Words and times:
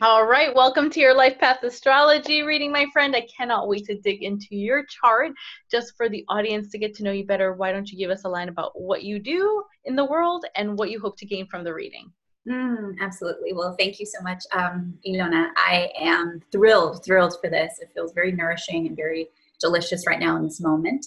All 0.00 0.26
right, 0.26 0.54
welcome 0.54 0.90
to 0.90 1.00
your 1.00 1.12
Life 1.12 1.40
Path 1.40 1.64
Astrology 1.64 2.42
reading, 2.42 2.70
my 2.70 2.86
friend. 2.92 3.16
I 3.16 3.26
cannot 3.36 3.66
wait 3.66 3.84
to 3.86 3.98
dig 3.98 4.22
into 4.22 4.54
your 4.54 4.84
chart. 4.84 5.32
Just 5.68 5.96
for 5.96 6.08
the 6.08 6.24
audience 6.28 6.70
to 6.70 6.78
get 6.78 6.94
to 6.94 7.02
know 7.02 7.10
you 7.10 7.26
better, 7.26 7.54
why 7.54 7.72
don't 7.72 7.90
you 7.90 7.98
give 7.98 8.08
us 8.08 8.22
a 8.22 8.28
line 8.28 8.48
about 8.48 8.80
what 8.80 9.02
you 9.02 9.18
do 9.18 9.64
in 9.86 9.96
the 9.96 10.04
world 10.04 10.44
and 10.54 10.78
what 10.78 10.92
you 10.92 11.00
hope 11.00 11.18
to 11.18 11.26
gain 11.26 11.48
from 11.48 11.64
the 11.64 11.74
reading? 11.74 12.12
Mm, 12.48 12.94
absolutely. 13.00 13.52
Well, 13.52 13.74
thank 13.76 13.98
you 13.98 14.06
so 14.06 14.22
much, 14.22 14.44
um, 14.52 14.94
Ilona. 15.04 15.48
I 15.56 15.90
am 15.98 16.42
thrilled, 16.52 17.04
thrilled 17.04 17.34
for 17.40 17.50
this. 17.50 17.80
It 17.80 17.90
feels 17.92 18.12
very 18.12 18.30
nourishing 18.30 18.86
and 18.86 18.94
very 18.94 19.26
delicious 19.58 20.06
right 20.06 20.20
now 20.20 20.36
in 20.36 20.44
this 20.44 20.60
moment. 20.60 21.04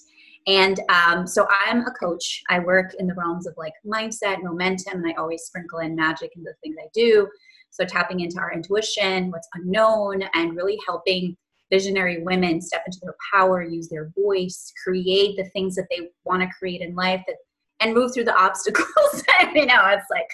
And 0.47 0.81
um, 0.89 1.27
so 1.27 1.47
I'm 1.65 1.85
a 1.85 1.91
coach. 1.91 2.41
I 2.49 2.59
work 2.59 2.93
in 2.99 3.07
the 3.07 3.13
realms 3.13 3.47
of 3.47 3.53
like 3.55 3.73
mindset, 3.85 4.43
momentum, 4.43 5.01
and 5.01 5.13
I 5.13 5.13
always 5.13 5.43
sprinkle 5.43 5.79
in 5.79 5.95
magic 5.95 6.31
into 6.35 6.49
the 6.49 6.55
things 6.61 6.75
I 6.77 6.89
do. 6.93 7.29
So 7.71 7.85
tapping 7.85 8.19
into 8.19 8.38
our 8.39 8.53
intuition, 8.53 9.31
what's 9.31 9.47
unknown, 9.55 10.23
and 10.34 10.55
really 10.55 10.77
helping 10.85 11.35
visionary 11.71 12.21
women 12.21 12.61
step 12.61 12.84
into 12.85 12.99
their 13.02 13.16
power, 13.34 13.63
use 13.63 13.88
their 13.88 14.11
voice, 14.17 14.71
create 14.84 15.38
the 15.38 15.49
things 15.52 15.75
that 15.75 15.88
they 15.89 16.09
want 16.25 16.41
to 16.41 16.49
create 16.59 16.81
in 16.81 16.94
life 16.95 17.23
that, 17.27 17.38
and 17.80 17.94
move 17.94 18.13
through 18.13 18.25
the 18.25 18.35
obstacles. 18.39 19.23
you 19.55 19.66
know, 19.66 19.81
it's 19.88 20.05
like 20.11 20.27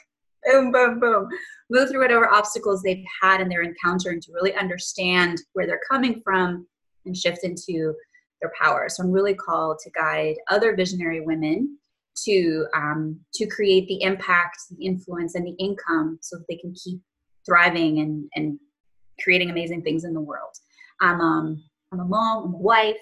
boom, 0.44 0.72
boom, 0.72 1.00
boom. 1.00 1.30
Move 1.70 1.90
through 1.90 2.02
whatever 2.02 2.30
obstacles 2.30 2.82
they've 2.82 3.06
had 3.22 3.42
in 3.42 3.50
their 3.50 3.62
encounter 3.62 4.10
and 4.10 4.22
to 4.24 4.32
really 4.34 4.56
understand 4.56 5.40
where 5.54 5.68
they're 5.68 5.82
coming 5.90 6.22
from 6.24 6.68
and 7.06 7.16
shift 7.16 7.44
into 7.44 7.94
their 8.42 8.52
power. 8.60 8.88
So 8.90 9.04
I'm 9.04 9.12
really 9.12 9.34
called 9.34 9.80
to 9.84 9.92
guide 9.92 10.36
other 10.50 10.76
visionary 10.76 11.22
women 11.22 11.78
to 12.26 12.66
um, 12.76 13.20
to 13.36 13.46
create 13.46 13.88
the 13.88 14.02
impact, 14.02 14.58
the 14.72 14.86
influence, 14.86 15.36
and 15.36 15.46
the 15.46 15.56
income 15.60 16.18
so 16.22 16.38
that 16.38 16.46
they 16.50 16.56
can 16.56 16.74
keep 16.74 17.00
thriving 17.48 18.00
and, 18.00 18.30
and 18.36 18.60
creating 19.24 19.50
amazing 19.50 19.82
things 19.82 20.04
in 20.04 20.14
the 20.14 20.22
world. 20.22 20.54
I'm, 21.02 21.22
um, 21.22 21.64
I'm 21.92 22.00
a 22.00 22.06
mom, 22.06 22.46
I'm 22.46 22.54
a 22.54 22.58
wife, 22.58 22.98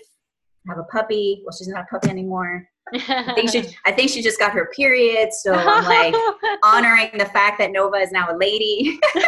I 0.67 0.71
have 0.71 0.79
a 0.79 0.83
puppy. 0.83 1.41
Well, 1.45 1.55
she's 1.55 1.67
not 1.67 1.81
a 1.83 1.85
puppy 1.85 2.09
anymore. 2.09 2.67
I 2.93 3.33
think 3.35 3.51
she 3.51 3.75
I 3.85 3.91
think 3.91 4.09
she 4.09 4.21
just 4.21 4.39
got 4.39 4.51
her 4.53 4.69
period, 4.75 5.33
so 5.33 5.53
I'm 5.53 5.85
like 5.85 6.15
honoring 6.63 7.11
the 7.17 7.25
fact 7.25 7.57
that 7.59 7.71
Nova 7.71 7.97
is 7.97 8.11
now 8.11 8.27
a 8.31 8.37
lady. 8.37 8.99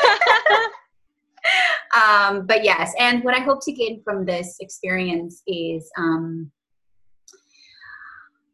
um, 1.95 2.45
but 2.45 2.63
yes, 2.63 2.93
and 2.99 3.23
what 3.23 3.35
I 3.35 3.39
hope 3.39 3.63
to 3.65 3.71
gain 3.71 4.01
from 4.03 4.25
this 4.25 4.57
experience 4.59 5.41
is 5.47 5.89
um, 5.97 6.51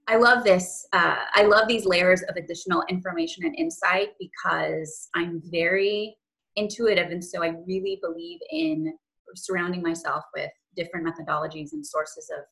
I 0.08 0.18
love 0.18 0.44
this. 0.44 0.86
Uh, 0.94 1.16
I 1.34 1.44
love 1.44 1.68
these 1.68 1.86
layers 1.86 2.22
of 2.24 2.36
additional 2.36 2.84
information 2.90 3.46
and 3.46 3.56
insight 3.58 4.10
because 4.20 5.10
I'm 5.16 5.42
very 5.46 6.18
intuitive 6.56 7.12
and 7.12 7.24
so 7.24 7.44
i 7.44 7.54
really 7.66 8.00
believe 8.02 8.40
in 8.52 8.94
surrounding 9.36 9.82
myself 9.82 10.24
with 10.36 10.52
different 10.76 11.06
methodologies 11.06 11.74
and 11.74 11.86
sources 11.86 12.30
of 12.38 12.44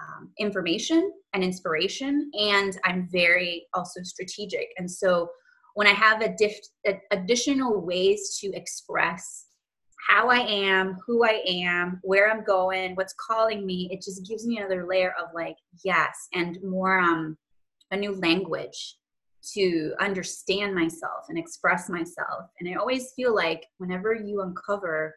um, 0.00 0.30
information 0.38 1.12
and 1.34 1.42
inspiration 1.42 2.30
and 2.34 2.78
i'm 2.84 3.08
very 3.10 3.66
also 3.74 4.00
strategic. 4.02 4.68
And 4.78 4.90
so 4.90 5.28
when 5.74 5.86
i 5.86 5.92
have 5.92 6.22
a 6.22 6.34
diff- 6.36 6.96
additional 7.10 7.80
ways 7.80 8.38
to 8.40 8.52
express 8.54 9.46
how 10.08 10.28
i 10.28 10.38
am 10.38 10.96
who 11.06 11.24
i 11.24 11.42
am 11.46 12.00
where 12.02 12.30
i'm 12.30 12.44
going 12.44 12.94
what's 12.94 13.14
calling 13.14 13.66
me 13.66 13.88
it 13.92 14.02
just 14.02 14.26
gives 14.26 14.46
me 14.46 14.58
another 14.58 14.86
layer 14.86 15.14
of 15.20 15.28
like 15.34 15.56
yes 15.84 16.28
and 16.34 16.58
more 16.62 16.98
um 16.98 17.36
a 17.90 17.96
new 17.96 18.14
language 18.16 18.96
to 19.54 19.94
understand 20.00 20.74
myself 20.74 21.26
and 21.28 21.38
express 21.38 21.88
myself. 21.88 22.44
And 22.60 22.68
I 22.68 22.74
always 22.74 23.12
feel 23.14 23.34
like 23.34 23.64
whenever 23.78 24.14
you 24.14 24.42
uncover 24.42 25.14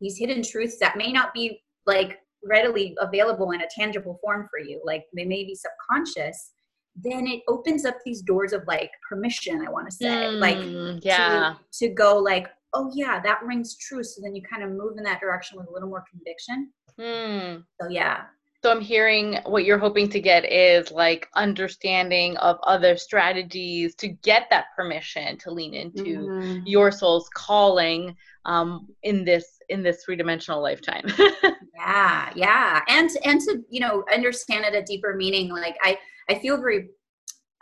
these 0.00 0.18
hidden 0.18 0.42
truths 0.42 0.78
that 0.80 0.96
may 0.96 1.12
not 1.12 1.34
be 1.34 1.62
like 1.86 2.18
readily 2.44 2.96
available 3.00 3.50
in 3.52 3.62
a 3.62 3.68
tangible 3.74 4.18
form 4.22 4.48
for 4.50 4.58
you, 4.58 4.80
like 4.84 5.04
they 5.14 5.24
may 5.24 5.44
be 5.44 5.54
subconscious, 5.54 6.52
then 6.96 7.26
it 7.26 7.42
opens 7.48 7.84
up 7.84 7.96
these 8.04 8.22
doors 8.22 8.52
of 8.52 8.62
like 8.66 8.90
permission, 9.08 9.64
I 9.66 9.70
want 9.70 9.88
to 9.88 9.96
say. 9.96 10.06
Mm, 10.06 10.38
like 10.40 11.02
yeah. 11.04 11.54
To, 11.72 11.86
to 11.86 11.94
go 11.94 12.18
like, 12.18 12.48
oh 12.74 12.90
yeah, 12.94 13.20
that 13.20 13.42
rings 13.42 13.76
true. 13.76 14.02
So 14.02 14.20
then 14.22 14.34
you 14.34 14.42
kind 14.42 14.62
of 14.62 14.70
move 14.70 14.96
in 14.96 15.04
that 15.04 15.20
direction 15.20 15.58
with 15.58 15.68
a 15.68 15.72
little 15.72 15.88
more 15.88 16.04
conviction. 16.10 16.70
Mm. 16.98 17.64
So 17.80 17.88
yeah, 17.88 18.24
so 18.62 18.70
I'm 18.70 18.80
hearing 18.82 19.38
what 19.46 19.64
you're 19.64 19.78
hoping 19.78 20.08
to 20.10 20.20
get 20.20 20.44
is 20.44 20.90
like 20.90 21.28
understanding 21.34 22.36
of 22.38 22.58
other 22.64 22.96
strategies 22.96 23.94
to 23.96 24.08
get 24.08 24.48
that 24.50 24.66
permission 24.76 25.38
to 25.38 25.50
lean 25.50 25.72
into 25.72 26.02
mm-hmm. 26.04 26.66
your 26.66 26.92
soul's 26.92 27.30
calling 27.34 28.14
um, 28.44 28.88
in 29.02 29.24
this 29.24 29.46
in 29.70 29.82
this 29.82 30.04
three 30.04 30.16
dimensional 30.16 30.62
lifetime. 30.62 31.04
yeah, 31.74 32.32
yeah, 32.34 32.82
and 32.88 33.08
and 33.24 33.40
to 33.40 33.62
you 33.70 33.80
know 33.80 34.04
understand 34.12 34.66
it 34.66 34.74
a 34.74 34.82
deeper 34.82 35.14
meaning. 35.14 35.48
Like 35.48 35.76
I 35.82 35.98
I 36.28 36.38
feel 36.38 36.58
very 36.58 36.90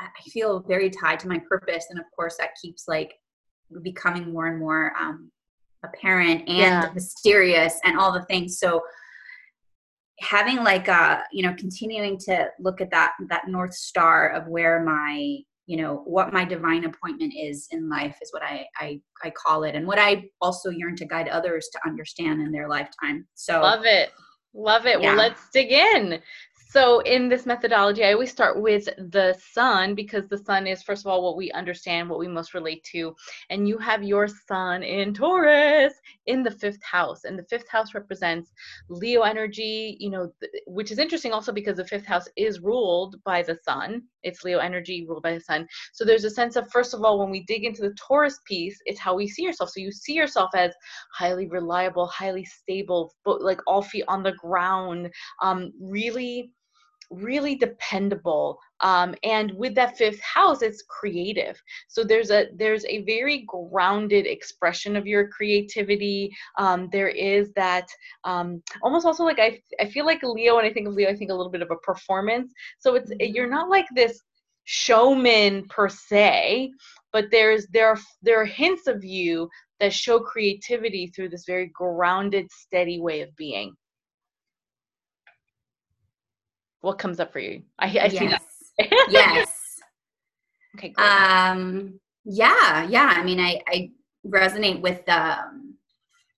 I 0.01 0.09
feel 0.31 0.61
very 0.61 0.91
tied 0.91 1.21
to 1.21 1.29
my 1.29 1.41
purpose, 1.49 1.87
and 1.91 2.01
of 2.01 2.07
course 2.15 2.37
that 2.39 2.51
keeps 2.61 2.89
like 2.89 3.15
becoming 3.83 4.33
more 4.33 4.47
and 4.49 4.59
more 4.59 4.93
um, 4.99 5.31
apparent 5.85 6.49
and 6.49 6.59
yeah. 6.59 6.91
mysterious 6.93 7.79
and 7.85 7.99
all 7.99 8.13
the 8.13 8.23
things. 8.23 8.59
So 8.59 8.83
having 10.21 10.57
like 10.65 10.89
a 10.89 11.23
you 11.33 11.43
know 11.43 11.55
continuing 11.55 12.19
to 12.19 12.47
look 12.59 12.81
at 12.81 12.91
that 12.91 13.13
that 13.29 13.49
north 13.49 13.75
star 13.75 14.31
of 14.31 14.47
where 14.49 14.83
my 14.83 15.39
you 15.67 15.77
know 15.77 16.03
what 16.07 16.33
my 16.33 16.45
divine 16.45 16.85
appointment 16.85 17.33
is 17.39 17.69
in 17.71 17.89
life 17.89 18.17
is 18.21 18.33
what 18.33 18.43
I, 18.43 18.67
I 18.77 19.01
i 19.23 19.31
call 19.31 19.65
it 19.65 19.75
and 19.75 19.87
what 19.87 19.99
i 19.99 20.25
also 20.41 20.71
yearn 20.71 20.97
to 20.97 21.05
guide 21.05 21.29
others 21.29 21.69
to 21.73 21.79
understand 21.87 22.43
in 22.43 22.51
their 22.51 22.69
lifetime. 22.69 23.27
So 23.35 23.61
love 23.61 23.85
it. 23.85 24.11
Love 24.55 24.87
it. 24.87 25.01
Yeah. 25.01 25.09
well 25.11 25.17
let's 25.17 25.49
dig 25.53 25.71
in 25.71 26.21
so 26.71 27.01
in 27.01 27.31
this 27.31 27.47
methodology, 27.47 28.05
I 28.05 28.13
always 28.13 28.31
start 28.31 28.61
with 28.61 28.85
the 29.11 29.35
sun 29.53 29.95
because 29.95 30.29
the 30.29 30.37
sun 30.37 30.67
is, 30.67 30.83
first 30.83 31.03
of 31.03 31.11
all, 31.11 31.25
what 31.25 31.39
we 31.39 31.51
understand, 31.53 32.11
what 32.11 32.19
we 32.19 32.29
most 32.29 32.53
relate 32.53 32.85
to. 32.93 33.17
And 33.49 33.67
you 33.67 33.79
have 33.79 34.03
your 34.03 34.29
sun 34.29 34.83
in 34.83 35.15
Taurus 35.15 35.95
in 36.27 36.43
the 36.43 36.51
fifth 36.51 36.83
house. 36.83 37.25
And 37.25 37.39
the 37.39 37.47
fifth 37.49 37.71
house 37.71 37.95
represents 37.95 38.53
Leo 38.91 39.23
energy, 39.23 39.97
you 39.99 40.11
know, 40.11 40.31
which 40.67 40.91
is 40.91 40.99
interesting 40.99 41.33
also 41.33 41.53
because 41.53 41.79
the 41.79 41.87
fifth 41.87 42.05
house 42.05 42.29
is 42.37 42.61
ruled 42.61 43.17
by 43.25 43.43
the 43.43 43.57
sun. 43.65 44.03
It's 44.23 44.45
Leo 44.45 44.59
energy 44.59 45.07
ruled 45.09 45.23
by 45.23 45.33
the 45.33 45.41
sun. 45.41 45.67
So 45.95 46.05
there's 46.05 46.25
a 46.25 46.31
sense 46.31 46.57
of, 46.57 46.71
first 46.71 46.93
of 46.93 47.03
all, 47.03 47.19
when 47.19 47.31
we 47.31 47.45
dig 47.45 47.65
into 47.65 47.81
the 47.81 47.95
Taurus 47.95 48.41
piece, 48.45 48.79
it's 48.85 49.01
how 49.01 49.15
we 49.15 49.27
see 49.27 49.43
yourself. 49.43 49.71
So 49.71 49.81
you 49.81 49.91
see 49.91 50.13
yourself 50.13 50.51
as 50.55 50.75
highly 51.15 51.49
reliable, 51.49 52.07
highly 52.09 52.45
stable, 52.45 53.15
but 53.25 53.41
like 53.41 53.61
all 53.67 53.81
feet 53.81 54.05
on 54.07 54.23
the 54.23 54.33
ground, 54.33 55.11
um, 55.43 55.73
really 55.81 56.53
really 57.11 57.55
dependable 57.55 58.59
um, 58.81 59.15
and 59.23 59.53
with 59.55 59.75
that 59.75 59.97
fifth 59.97 60.21
house 60.21 60.63
it's 60.63 60.83
creative. 60.83 61.61
So 61.89 62.05
there's 62.05 62.31
a 62.31 62.47
there's 62.55 62.85
a 62.87 63.03
very 63.03 63.45
grounded 63.47 64.27
expression 64.27 64.97
of 64.97 65.07
your 65.07 65.29
creativity. 65.29 66.35
Um, 66.59 66.89
there 66.93 67.09
is 67.09 67.53
that 67.55 67.89
um, 68.25 68.63
almost 68.83 69.07
also 69.07 69.25
like 69.25 69.39
I, 69.39 69.61
I 69.81 69.87
feel 69.87 70.07
like 70.07 70.23
leo 70.23 70.57
when 70.57 70.65
i 70.65 70.73
think 70.73 70.87
of 70.87 70.95
leo 70.95 71.09
i 71.09 71.17
think 71.17 71.31
a 71.31 71.35
little 71.35 71.53
bit 71.53 71.63
of 71.63 71.71
a 71.71 71.77
performance. 71.77 72.53
So 72.79 72.95
it's 72.95 73.11
mm-hmm. 73.11 73.35
you're 73.35 73.51
not 73.51 73.69
like 73.69 73.87
this 73.95 74.21
showman 74.65 75.65
per 75.69 75.89
se 75.89 76.71
but 77.13 77.27
there's 77.31 77.67
there 77.69 77.89
are 77.89 77.99
there 78.21 78.41
are 78.41 78.45
hints 78.45 78.87
of 78.87 79.03
you 79.03 79.49
that 79.81 79.93
show 79.93 80.21
creativity 80.21 81.07
through 81.07 81.31
this 81.31 81.45
very 81.47 81.71
grounded 81.73 82.47
steady 82.51 83.01
way 83.01 83.23
of 83.23 83.35
being 83.37 83.75
what 86.81 86.99
comes 86.99 87.21
up 87.21 87.33
for 87.33 87.41
you? 87.41 87.63
I, 87.79 87.87
I 87.87 87.89
yes. 87.89 88.19
see 88.19 88.29
that. 88.29 88.43
yes. 89.11 89.81
Okay. 90.77 90.91
Great. 90.91 91.07
Um. 91.07 92.01
Yeah. 92.25 92.87
Yeah. 92.89 93.13
I 93.17 93.23
mean, 93.25 93.41
I 93.41 93.61
I 93.67 93.91
resonate 94.27 94.81
with 94.81 95.09
um, 95.09 95.75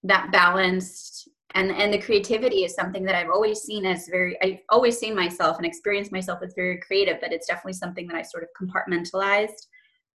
that 0.05 0.31
balanced 0.33 1.29
and 1.55 1.71
and 1.73 1.93
the 1.93 1.99
creativity 1.99 2.65
is 2.65 2.75
something 2.75 3.05
that 3.05 3.15
I've 3.15 3.31
always 3.31 3.61
seen 3.61 3.85
as 3.85 4.09
very. 4.09 4.41
I've 4.43 4.61
always 4.69 4.99
seen 4.99 5.15
myself 5.15 5.57
and 5.57 5.67
experienced 5.67 6.13
myself 6.13 6.41
as 6.45 6.55
very 6.55 6.79
creative, 6.79 7.19
but 7.21 7.33
it's 7.33 7.47
definitely 7.47 7.75
something 7.75 8.07
that 8.07 8.17
I 8.17 8.23
sort 8.23 8.45
of 8.45 8.51
compartmentalized 8.61 9.67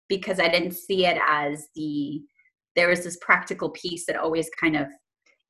because 0.09 0.39
I 0.39 0.49
didn't 0.49 0.73
see 0.73 1.05
it 1.05 1.17
as 1.25 1.67
the 1.75 2.21
there 2.75 2.89
was 2.89 3.03
this 3.03 3.17
practical 3.21 3.69
piece 3.69 4.05
that 4.05 4.17
always 4.17 4.49
kind 4.59 4.75
of 4.75 4.87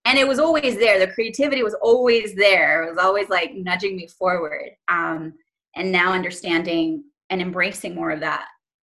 and 0.06 0.18
it 0.18 0.27
was 0.27 0.39
always 0.39 0.77
there. 0.77 1.00
The 1.00 1.13
creativity 1.13 1.63
was 1.63 1.75
always 1.75 2.36
there. 2.36 2.83
It 2.83 2.89
was 2.89 2.98
always 2.98 3.30
like 3.30 3.53
nudging 3.53 3.95
me 3.95 4.07
forward 4.07 4.71
um, 4.88 5.33
and 5.75 5.92
now 5.92 6.13
understanding 6.13 7.03
and 7.30 7.42
embracing 7.42 7.95
more 7.95 8.12
of 8.12 8.19
that 8.21 8.45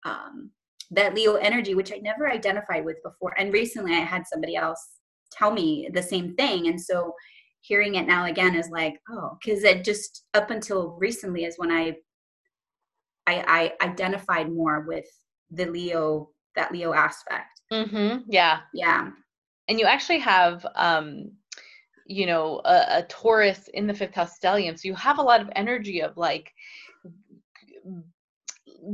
um, 0.04 0.50
that 0.90 1.14
leo 1.14 1.36
energy 1.36 1.74
which 1.74 1.92
i 1.92 1.96
never 1.96 2.30
identified 2.30 2.84
with 2.84 3.02
before. 3.02 3.34
And 3.38 3.52
recently 3.52 3.94
i 3.94 4.00
had 4.00 4.26
somebody 4.26 4.56
else 4.56 4.98
tell 5.30 5.50
me 5.50 5.88
the 5.92 6.02
same 6.02 6.34
thing. 6.34 6.68
And 6.68 6.80
so 6.80 7.14
hearing 7.60 7.94
it 7.94 8.06
now 8.06 8.26
again 8.26 8.54
is 8.54 8.68
like 8.70 8.94
oh 9.10 9.38
because 9.40 9.64
it 9.64 9.84
just 9.84 10.24
up 10.34 10.50
until 10.50 10.96
recently 11.00 11.44
is 11.44 11.56
when 11.58 11.70
I, 11.70 11.96
I 13.26 13.72
i 13.80 13.86
identified 13.86 14.50
more 14.50 14.80
with 14.86 15.06
the 15.50 15.66
leo 15.66 16.30
that 16.54 16.72
leo 16.72 16.92
aspect. 16.92 17.60
Mm-hmm. 17.72 18.22
yeah. 18.28 18.60
Yeah 18.72 19.10
and 19.68 19.78
you 19.78 19.86
actually 19.86 20.18
have 20.18 20.66
um, 20.74 21.30
you 22.06 22.26
know 22.26 22.60
a, 22.64 22.98
a 22.98 23.06
taurus 23.08 23.68
in 23.74 23.86
the 23.86 23.94
fifth 23.94 24.14
house 24.14 24.38
stellium 24.38 24.78
so 24.78 24.88
you 24.88 24.94
have 24.94 25.18
a 25.18 25.22
lot 25.22 25.40
of 25.40 25.50
energy 25.54 26.02
of 26.02 26.16
like 26.16 26.52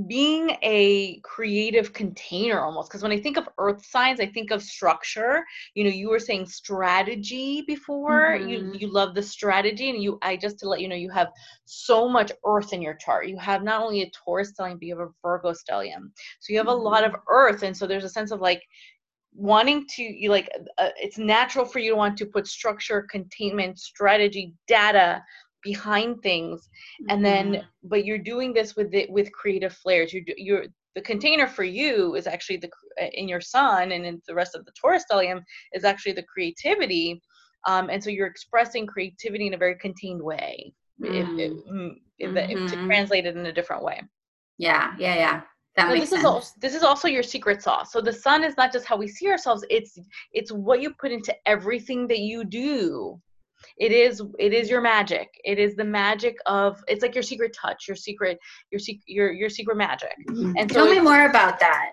being 0.06 0.50
a 0.62 1.18
creative 1.20 1.92
container 1.92 2.60
almost. 2.60 2.90
Because 2.90 3.02
when 3.02 3.12
i 3.12 3.18
think 3.18 3.36
of 3.36 3.48
earth 3.58 3.84
signs 3.84 4.20
i 4.20 4.26
think 4.26 4.50
of 4.50 4.62
structure. 4.62 5.44
You 5.74 5.84
know 5.84 5.90
you 5.90 6.10
were 6.10 6.18
saying 6.18 6.46
strategy 6.46 7.62
before. 7.66 8.36
Mm-hmm. 8.38 8.48
you 8.48 8.72
you 8.74 8.92
love 8.92 9.14
the 9.14 9.22
strategy 9.22 9.90
and 9.90 10.02
you 10.02 10.18
i 10.22 10.36
just 10.36 10.58
to 10.60 10.68
let 10.68 10.80
you 10.80 10.88
know 10.88 10.96
you 10.96 11.10
have 11.10 11.28
so 11.64 12.08
much 12.08 12.32
earth 12.44 12.72
in 12.72 12.82
your 12.82 12.94
chart. 12.94 13.28
You 13.28 13.38
have 13.38 13.62
not 13.62 13.82
only 13.82 14.02
a 14.02 14.10
taurus 14.10 14.52
stellium 14.52 14.74
but 14.74 14.82
you 14.82 14.98
have 14.98 15.08
a 15.08 15.12
virgo 15.22 15.52
stellium. 15.52 16.10
So 16.40 16.52
you 16.52 16.58
have 16.58 16.66
mm-hmm. 16.66 16.80
a 16.80 16.90
lot 16.90 17.04
of 17.04 17.14
earth 17.28 17.62
and 17.62 17.76
so 17.76 17.86
there's 17.86 18.04
a 18.04 18.10
sense 18.10 18.30
of 18.30 18.40
like 18.40 18.62
wanting 19.34 19.86
to 19.86 20.02
you 20.02 20.30
like 20.30 20.50
uh, 20.78 20.88
it's 20.96 21.18
natural 21.18 21.64
for 21.64 21.78
you 21.78 21.92
to 21.92 21.96
want 21.96 22.16
to 22.16 22.26
put 22.26 22.46
structure 22.46 23.06
containment 23.10 23.78
strategy 23.78 24.54
data 24.66 25.22
behind 25.62 26.20
things 26.22 26.68
and 27.08 27.24
then 27.24 27.52
mm-hmm. 27.52 27.66
but 27.84 28.04
you're 28.04 28.18
doing 28.18 28.52
this 28.52 28.76
with 28.76 28.92
it 28.94 29.10
with 29.10 29.32
creative 29.32 29.72
flares 29.72 30.12
you're 30.12 30.22
you're 30.36 30.64
the 30.94 31.00
container 31.02 31.46
for 31.46 31.64
you 31.64 32.14
is 32.14 32.26
actually 32.26 32.56
the 32.56 32.70
uh, 33.00 33.06
in 33.12 33.28
your 33.28 33.40
sun 33.40 33.92
and 33.92 34.04
in 34.06 34.20
the 34.26 34.34
rest 34.34 34.54
of 34.54 34.64
the 34.64 34.72
taurus 34.80 35.04
stellium 35.10 35.42
is 35.72 35.84
actually 35.84 36.12
the 36.12 36.22
creativity 36.22 37.20
um, 37.66 37.90
and 37.90 38.02
so 38.02 38.08
you're 38.08 38.26
expressing 38.26 38.86
creativity 38.86 39.46
in 39.46 39.54
a 39.54 39.58
very 39.58 39.76
contained 39.76 40.22
way 40.22 40.72
mm. 41.02 41.08
if, 41.08 41.28
if, 41.38 41.52
mm, 41.66 41.94
if, 42.18 42.30
mm-hmm. 42.30 42.64
if, 42.64 42.70
to 42.70 42.86
translate 42.86 43.26
it 43.26 43.36
in 43.36 43.46
a 43.46 43.52
different 43.52 43.82
way 43.82 44.00
yeah 44.58 44.94
yeah 44.98 45.14
yeah 45.14 45.40
that 45.76 45.88
makes 45.88 46.00
this 46.00 46.10
sense. 46.10 46.20
is 46.20 46.24
also 46.24 46.54
this 46.60 46.74
is 46.74 46.82
also 46.82 47.08
your 47.08 47.22
secret 47.22 47.62
sauce. 47.62 47.92
So 47.92 48.00
the 48.00 48.12
sun 48.12 48.44
is 48.44 48.56
not 48.56 48.72
just 48.72 48.86
how 48.86 48.96
we 48.96 49.08
see 49.08 49.28
ourselves; 49.28 49.64
it's 49.70 49.98
it's 50.32 50.50
what 50.52 50.82
you 50.82 50.92
put 50.94 51.12
into 51.12 51.34
everything 51.46 52.06
that 52.08 52.18
you 52.18 52.44
do. 52.44 53.20
It 53.76 53.92
is 53.92 54.22
it 54.38 54.52
is 54.52 54.70
your 54.70 54.80
magic. 54.80 55.28
It 55.44 55.58
is 55.58 55.76
the 55.76 55.84
magic 55.84 56.36
of 56.46 56.82
it's 56.88 57.02
like 57.02 57.14
your 57.14 57.22
secret 57.22 57.56
touch, 57.60 57.86
your 57.86 57.96
secret 57.96 58.38
your 58.70 58.78
secret 58.78 59.04
your 59.06 59.32
your 59.32 59.50
secret 59.50 59.76
magic. 59.76 60.14
Mm-hmm. 60.28 60.52
And 60.56 60.70
so 60.70 60.84
tell 60.84 60.94
me 60.94 61.00
more 61.00 61.26
about 61.26 61.60
that. 61.60 61.92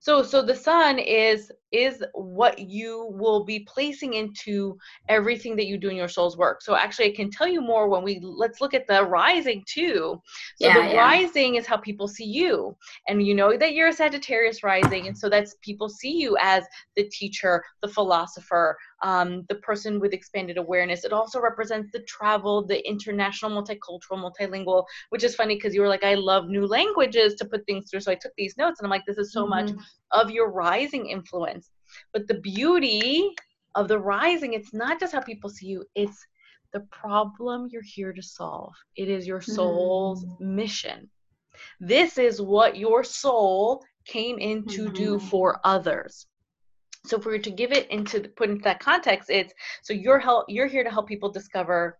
So 0.00 0.22
so 0.22 0.42
the 0.42 0.54
sun 0.54 0.98
is 0.98 1.50
is 1.70 2.02
what 2.14 2.58
you 2.58 3.08
will 3.10 3.44
be 3.44 3.60
placing 3.60 4.14
into 4.14 4.78
everything 5.08 5.54
that 5.56 5.66
you 5.66 5.76
do 5.76 5.90
in 5.90 5.96
your 5.96 6.08
soul's 6.08 6.38
work. 6.38 6.62
So 6.62 6.74
actually 6.74 7.12
I 7.12 7.16
can 7.16 7.30
tell 7.30 7.48
you 7.48 7.60
more 7.60 7.88
when 7.88 8.02
we 8.02 8.20
let's 8.22 8.60
look 8.60 8.74
at 8.74 8.86
the 8.86 9.04
rising 9.04 9.64
too. 9.66 10.20
So 10.56 10.68
yeah, 10.68 10.74
the 10.74 10.94
yeah. 10.94 10.98
rising 10.98 11.56
is 11.56 11.66
how 11.66 11.76
people 11.76 12.08
see 12.08 12.24
you. 12.24 12.76
And 13.08 13.26
you 13.26 13.34
know 13.34 13.56
that 13.56 13.74
you're 13.74 13.88
a 13.88 13.92
Sagittarius 13.92 14.62
rising 14.62 15.08
and 15.08 15.18
so 15.18 15.28
that's 15.28 15.56
people 15.62 15.88
see 15.88 16.16
you 16.16 16.36
as 16.40 16.64
the 16.96 17.04
teacher, 17.10 17.62
the 17.82 17.88
philosopher, 17.88 18.76
um, 19.02 19.44
the 19.48 19.54
person 19.56 20.00
with 20.00 20.12
expanded 20.12 20.58
awareness. 20.58 21.04
It 21.04 21.12
also 21.12 21.40
represents 21.40 21.90
the 21.92 22.00
travel, 22.00 22.66
the 22.66 22.86
international, 22.88 23.50
multicultural, 23.50 24.18
multilingual, 24.18 24.84
which 25.10 25.24
is 25.24 25.34
funny 25.34 25.54
because 25.54 25.74
you 25.74 25.80
were 25.80 25.88
like, 25.88 26.04
I 26.04 26.14
love 26.14 26.48
new 26.48 26.66
languages 26.66 27.34
to 27.36 27.44
put 27.44 27.64
things 27.66 27.90
through. 27.90 28.00
So 28.00 28.12
I 28.12 28.16
took 28.16 28.32
these 28.36 28.56
notes 28.56 28.80
and 28.80 28.86
I'm 28.86 28.90
like, 28.90 29.06
this 29.06 29.18
is 29.18 29.32
so 29.32 29.42
mm-hmm. 29.42 29.50
much 29.50 29.84
of 30.10 30.30
your 30.30 30.50
rising 30.50 31.06
influence. 31.06 31.70
But 32.12 32.26
the 32.28 32.40
beauty 32.40 33.30
of 33.74 33.88
the 33.88 33.98
rising, 33.98 34.54
it's 34.54 34.74
not 34.74 35.00
just 35.00 35.12
how 35.12 35.20
people 35.20 35.50
see 35.50 35.66
you, 35.66 35.84
it's 35.94 36.26
the 36.72 36.80
problem 36.90 37.68
you're 37.70 37.82
here 37.82 38.12
to 38.12 38.22
solve. 38.22 38.74
It 38.96 39.08
is 39.08 39.26
your 39.26 39.40
soul's 39.40 40.24
mm. 40.24 40.40
mission. 40.40 41.08
This 41.80 42.18
is 42.18 42.42
what 42.42 42.76
your 42.76 43.02
soul 43.02 43.82
came 44.06 44.38
in 44.38 44.64
to 44.66 44.84
mm-hmm. 44.84 44.94
do 44.94 45.18
for 45.18 45.60
others. 45.64 46.26
So 47.08 47.18
if 47.18 47.24
we 47.24 47.32
were 47.32 47.38
to 47.38 47.50
give 47.50 47.72
it 47.72 47.90
into 47.90 48.20
put 48.36 48.50
into 48.50 48.62
that 48.64 48.80
context, 48.80 49.30
it's 49.30 49.52
so 49.82 49.92
you're 49.92 50.18
help 50.18 50.46
you're 50.48 50.66
here 50.66 50.84
to 50.84 50.90
help 50.90 51.08
people 51.08 51.30
discover 51.30 51.98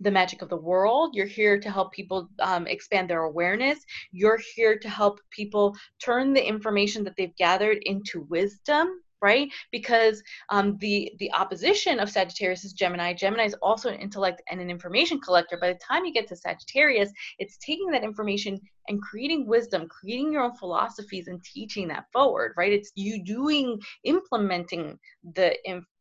the 0.00 0.10
magic 0.10 0.42
of 0.42 0.48
the 0.48 0.56
world. 0.56 1.14
You're 1.14 1.26
here 1.26 1.58
to 1.60 1.70
help 1.70 1.92
people 1.92 2.28
um, 2.40 2.66
expand 2.66 3.08
their 3.08 3.22
awareness. 3.22 3.78
You're 4.10 4.40
here 4.54 4.78
to 4.78 4.88
help 4.88 5.20
people 5.30 5.76
turn 6.02 6.32
the 6.32 6.46
information 6.46 7.04
that 7.04 7.14
they've 7.16 7.36
gathered 7.36 7.78
into 7.84 8.26
wisdom 8.28 9.00
right? 9.22 9.48
Because 9.70 10.22
um, 10.50 10.76
the 10.78 11.12
the 11.18 11.32
opposition 11.32 12.00
of 12.00 12.10
sagittarius 12.10 12.64
is 12.64 12.72
gemini. 12.72 13.14
Gemini 13.14 13.44
is 13.44 13.54
also 13.62 13.88
an 13.88 14.00
intellect 14.00 14.42
and 14.50 14.60
an 14.60 14.70
information 14.70 15.20
collector. 15.20 15.56
By 15.56 15.72
the 15.72 15.78
time 15.78 16.04
you 16.04 16.12
get 16.12 16.28
to 16.28 16.36
sagittarius 16.36 17.12
it's 17.38 17.56
taking 17.58 17.90
that 17.90 18.04
information 18.04 18.60
and 18.88 19.00
creating 19.00 19.46
wisdom 19.46 19.88
creating 19.88 20.32
your 20.32 20.42
own 20.42 20.54
philosophies 20.56 21.28
and 21.28 21.42
teaching 21.44 21.88
that 21.88 22.04
forward 22.12 22.52
right? 22.56 22.72
It's 22.72 22.92
you 22.94 23.24
doing 23.24 23.80
implementing 24.04 24.98
the 25.34 25.56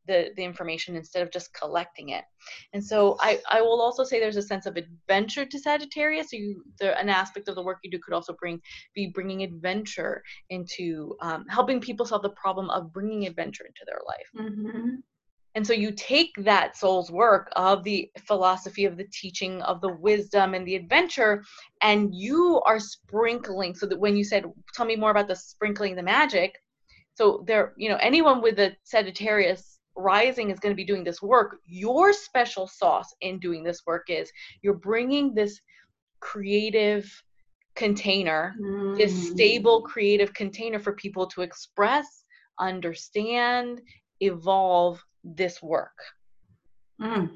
the, 0.08 0.30
the 0.36 0.44
information 0.44 0.96
instead 0.96 1.24
of 1.24 1.32
just 1.32 1.54
collecting 1.54 2.10
it. 2.10 2.24
And 2.74 2.84
so 2.84 3.18
I, 3.20 3.40
I 3.50 3.62
will 3.62 3.82
also 3.82 4.04
say 4.04 4.20
there's 4.20 4.38
a 4.38 4.42
sense 4.42 4.66
of 4.66 4.78
adventure 4.78 5.46
to 5.46 5.60
Sagittarius. 5.60 6.32
So 6.32 6.38
you, 6.38 6.64
the, 6.80 6.98
an 7.00 7.10
aspect 7.10 7.48
of 7.48 7.56
the 7.56 7.64
work 7.64 7.80
you 7.84 7.92
do 7.92 8.00
could 8.00 8.14
also 8.14 8.36
bring 8.40 8.60
be 8.96 9.08
bringing 9.08 9.44
adventure 9.44 10.24
into 10.50 11.16
um, 11.22 11.46
helping 11.48 11.80
people 11.80 12.06
solve 12.06 12.24
the 12.24 12.30
problem 12.32 12.70
of 12.70 12.92
bringing 12.92 13.28
adventure 13.28 13.66
into 13.66 13.86
their 13.86 14.02
life. 14.08 14.52
Mm-hmm. 14.52 14.96
And 15.54 15.68
so 15.68 15.74
you 15.74 15.92
take 15.92 16.32
that 16.38 16.78
soul's 16.78 17.12
work 17.12 17.50
of 17.58 17.84
the 17.84 18.10
philosophy, 18.26 18.86
of 18.86 18.96
the 18.96 19.08
teaching, 19.12 19.62
of 19.64 19.82
the 19.82 19.94
wisdom 19.94 20.54
and 20.54 20.66
the 20.66 20.76
adventure, 20.76 21.44
and 21.82 22.16
you 22.16 22.62
are 22.66 22.80
sprinkling. 22.80 23.76
So 23.76 23.86
that 23.88 24.00
when 24.00 24.16
you 24.16 24.24
said, 24.24 24.46
tell 24.74 24.86
me 24.86 24.96
more 24.96 25.12
about 25.12 25.28
the 25.28 25.36
sprinkling 25.36 25.96
the 25.96 26.04
magic. 26.04 26.56
So 27.16 27.44
there, 27.46 27.74
you 27.76 27.90
know, 27.90 27.98
anyone 27.98 28.42
with 28.42 28.60
a 28.60 28.78
Sagittarius 28.84 29.80
rising 29.96 30.50
is 30.50 30.60
going 30.60 30.72
to 30.72 30.78
be 30.78 30.86
doing 30.86 31.04
this 31.04 31.22
work 31.22 31.58
your 31.66 32.14
special 32.14 32.68
sauce 32.68 33.14
in 33.22 33.40
doing 33.40 33.64
this 33.64 33.82
work 33.86 34.10
is 34.10 34.32
you're 34.62 34.74
bringing 34.74 35.34
this 35.34 35.60
creative 36.20 37.10
container 37.76 38.54
mm. 38.62 38.98
this 38.98 39.30
stable 39.32 39.82
creative 39.82 40.34
container 40.34 40.80
for 40.80 40.94
people 40.94 41.26
to 41.26 41.42
express 41.42 42.24
understand 42.60 43.82
evolve 44.22 45.04
this 45.24 45.62
work 45.62 45.98
mm. 47.02 47.30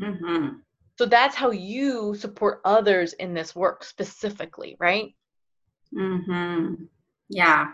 mm-hmm. 0.00 0.48
so 0.96 1.06
that's 1.06 1.34
how 1.34 1.50
you 1.50 2.14
support 2.14 2.60
others 2.64 3.12
in 3.14 3.34
this 3.34 3.54
work 3.54 3.84
specifically 3.84 4.76
right 4.78 5.14
mm-hmm. 5.94 6.74
yeah 7.28 7.66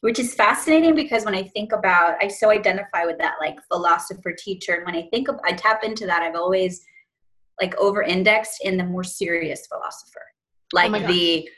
which 0.00 0.18
is 0.18 0.34
fascinating 0.34 0.94
because 0.94 1.24
when 1.24 1.34
I 1.34 1.42
think 1.42 1.72
about, 1.72 2.14
I 2.22 2.28
so 2.28 2.50
identify 2.50 3.04
with 3.04 3.18
that 3.18 3.34
like 3.40 3.58
philosopher 3.70 4.32
teacher. 4.32 4.74
And 4.74 4.86
when 4.86 4.94
I 4.94 5.08
think 5.10 5.28
of, 5.28 5.36
I 5.44 5.52
tap 5.52 5.82
into 5.82 6.06
that, 6.06 6.22
I've 6.22 6.36
always 6.36 6.84
like 7.60 7.76
over 7.76 8.02
indexed 8.02 8.60
in 8.62 8.76
the 8.76 8.84
more 8.84 9.02
serious 9.02 9.66
philosopher, 9.66 10.22
like 10.72 10.92
oh 10.92 11.06
the, 11.06 11.48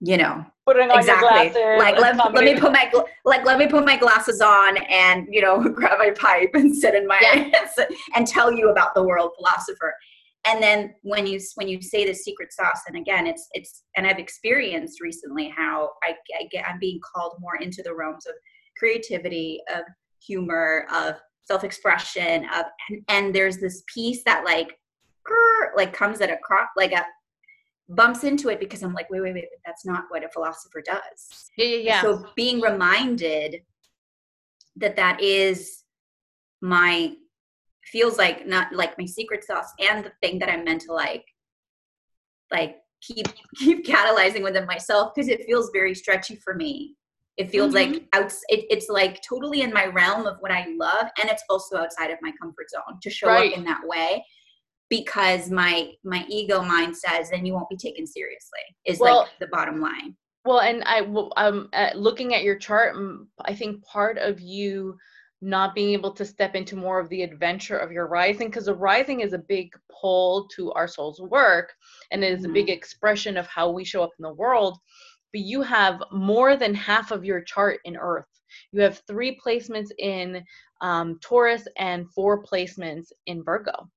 you 0.00 0.16
know, 0.16 0.46
exactly. 0.66 1.62
like 1.78 1.98
let, 1.98 2.16
let 2.32 2.44
me 2.44 2.58
put 2.58 2.72
my 2.72 2.90
like 3.24 3.44
let 3.44 3.58
me 3.58 3.66
put 3.66 3.84
my 3.84 3.96
glasses 3.96 4.40
on 4.40 4.76
and 4.76 5.26
you 5.30 5.42
know 5.42 5.60
grab 5.74 5.98
my 5.98 6.10
pipe 6.10 6.50
and 6.54 6.74
sit 6.74 6.94
in 6.94 7.06
my 7.06 7.18
yeah. 7.20 7.84
and 8.16 8.26
tell 8.26 8.52
you 8.52 8.70
about 8.70 8.94
the 8.94 9.02
world 9.02 9.32
philosopher 9.36 9.94
and 10.46 10.62
then 10.62 10.94
when 11.02 11.26
you 11.26 11.38
when 11.56 11.68
you 11.68 11.80
say 11.82 12.06
the 12.06 12.14
secret 12.14 12.52
sauce 12.52 12.82
and 12.88 12.96
again 12.96 13.26
it's 13.26 13.48
it's 13.52 13.84
and 13.96 14.06
i've 14.06 14.18
experienced 14.18 15.00
recently 15.00 15.48
how 15.48 15.90
I, 16.02 16.14
I 16.38 16.48
get 16.50 16.66
i'm 16.68 16.78
being 16.78 17.00
called 17.14 17.36
more 17.40 17.56
into 17.56 17.82
the 17.82 17.94
realms 17.94 18.26
of 18.26 18.34
creativity 18.78 19.60
of 19.74 19.82
humor 20.24 20.86
of 20.92 21.16
self-expression 21.44 22.44
of 22.54 22.66
and, 22.88 23.02
and 23.08 23.34
there's 23.34 23.58
this 23.58 23.82
piece 23.92 24.22
that 24.24 24.44
like 24.44 24.78
grr, 25.28 25.76
like 25.76 25.92
comes 25.92 26.20
at 26.20 26.30
a 26.30 26.38
crop 26.42 26.70
like 26.76 26.92
a 26.92 27.04
bumps 27.90 28.24
into 28.24 28.48
it 28.48 28.60
because 28.60 28.82
i'm 28.82 28.94
like 28.94 29.10
wait 29.10 29.20
wait 29.20 29.34
wait 29.34 29.48
that's 29.66 29.84
not 29.84 30.04
what 30.10 30.24
a 30.24 30.28
philosopher 30.28 30.82
does. 30.84 31.50
Yeah 31.58 31.66
yeah 31.66 31.76
yeah. 31.76 32.02
So 32.02 32.24
being 32.36 32.60
reminded 32.60 33.62
that 34.76 34.96
that 34.96 35.20
is 35.20 35.82
my 36.60 37.14
feels 37.90 38.18
like 38.18 38.46
not 38.46 38.72
like 38.72 38.96
my 38.98 39.06
secret 39.06 39.44
sauce 39.44 39.72
and 39.78 40.04
the 40.04 40.12
thing 40.22 40.38
that 40.38 40.50
I'm 40.50 40.64
meant 40.64 40.82
to 40.82 40.92
like 40.92 41.24
like 42.50 42.76
keep 43.00 43.26
keep 43.56 43.86
catalyzing 43.86 44.42
within 44.42 44.66
myself 44.66 45.12
because 45.14 45.28
it 45.28 45.44
feels 45.44 45.70
very 45.72 45.94
stretchy 45.94 46.36
for 46.36 46.54
me. 46.54 46.96
It 47.36 47.50
feels 47.50 47.74
mm-hmm. 47.74 47.92
like 47.92 48.04
out 48.12 48.32
it, 48.48 48.66
it's 48.70 48.88
like 48.88 49.22
totally 49.22 49.62
in 49.62 49.72
my 49.72 49.86
realm 49.86 50.26
of 50.26 50.36
what 50.40 50.50
I 50.50 50.66
love 50.78 51.06
and 51.20 51.30
it's 51.30 51.44
also 51.48 51.78
outside 51.78 52.10
of 52.10 52.18
my 52.22 52.32
comfort 52.40 52.70
zone 52.70 52.98
to 53.02 53.10
show 53.10 53.28
right. 53.28 53.52
up 53.52 53.58
in 53.58 53.64
that 53.64 53.80
way 53.84 54.24
because 54.90 55.50
my 55.50 55.92
my 56.04 56.26
ego 56.28 56.60
mind 56.60 56.94
says 56.94 57.30
then 57.30 57.46
you 57.46 57.54
won't 57.54 57.70
be 57.70 57.76
taken 57.76 58.06
seriously 58.06 58.60
is 58.84 58.98
well, 58.98 59.20
like 59.20 59.30
the 59.38 59.46
bottom 59.46 59.80
line 59.80 60.14
well 60.44 60.60
and 60.60 60.82
i 60.84 61.00
um 61.36 61.68
uh, 61.72 61.90
looking 61.94 62.34
at 62.34 62.42
your 62.42 62.56
chart 62.56 62.94
i 63.46 63.54
think 63.54 63.82
part 63.84 64.18
of 64.18 64.40
you 64.40 64.98
not 65.42 65.74
being 65.74 65.92
able 65.92 66.12
to 66.12 66.24
step 66.24 66.54
into 66.54 66.76
more 66.76 67.00
of 67.00 67.08
the 67.08 67.22
adventure 67.22 67.78
of 67.78 67.90
your 67.90 68.06
rising 68.06 68.48
because 68.48 68.66
the 68.66 68.74
rising 68.74 69.20
is 69.20 69.32
a 69.32 69.38
big 69.38 69.72
pull 70.00 70.46
to 70.48 70.70
our 70.72 70.86
soul's 70.86 71.20
work 71.20 71.72
and 72.10 72.22
it 72.22 72.32
is 72.32 72.44
a 72.44 72.48
big 72.48 72.66
mm-hmm. 72.66 72.74
expression 72.74 73.36
of 73.36 73.46
how 73.46 73.70
we 73.70 73.84
show 73.84 74.02
up 74.02 74.10
in 74.18 74.22
the 74.22 74.34
world 74.34 74.78
but 75.32 75.40
you 75.40 75.62
have 75.62 76.02
more 76.12 76.56
than 76.56 76.74
half 76.74 77.10
of 77.10 77.24
your 77.24 77.40
chart 77.42 77.80
in 77.84 77.96
earth 77.96 78.26
You 78.72 78.82
have 78.82 79.02
three 79.06 79.38
placements 79.44 79.90
in 79.98 80.44
um, 80.80 81.18
Taurus 81.20 81.66
and 81.76 82.10
four 82.12 82.42
placements 82.42 83.12
in 83.26 83.44
Virgo. 83.44 83.88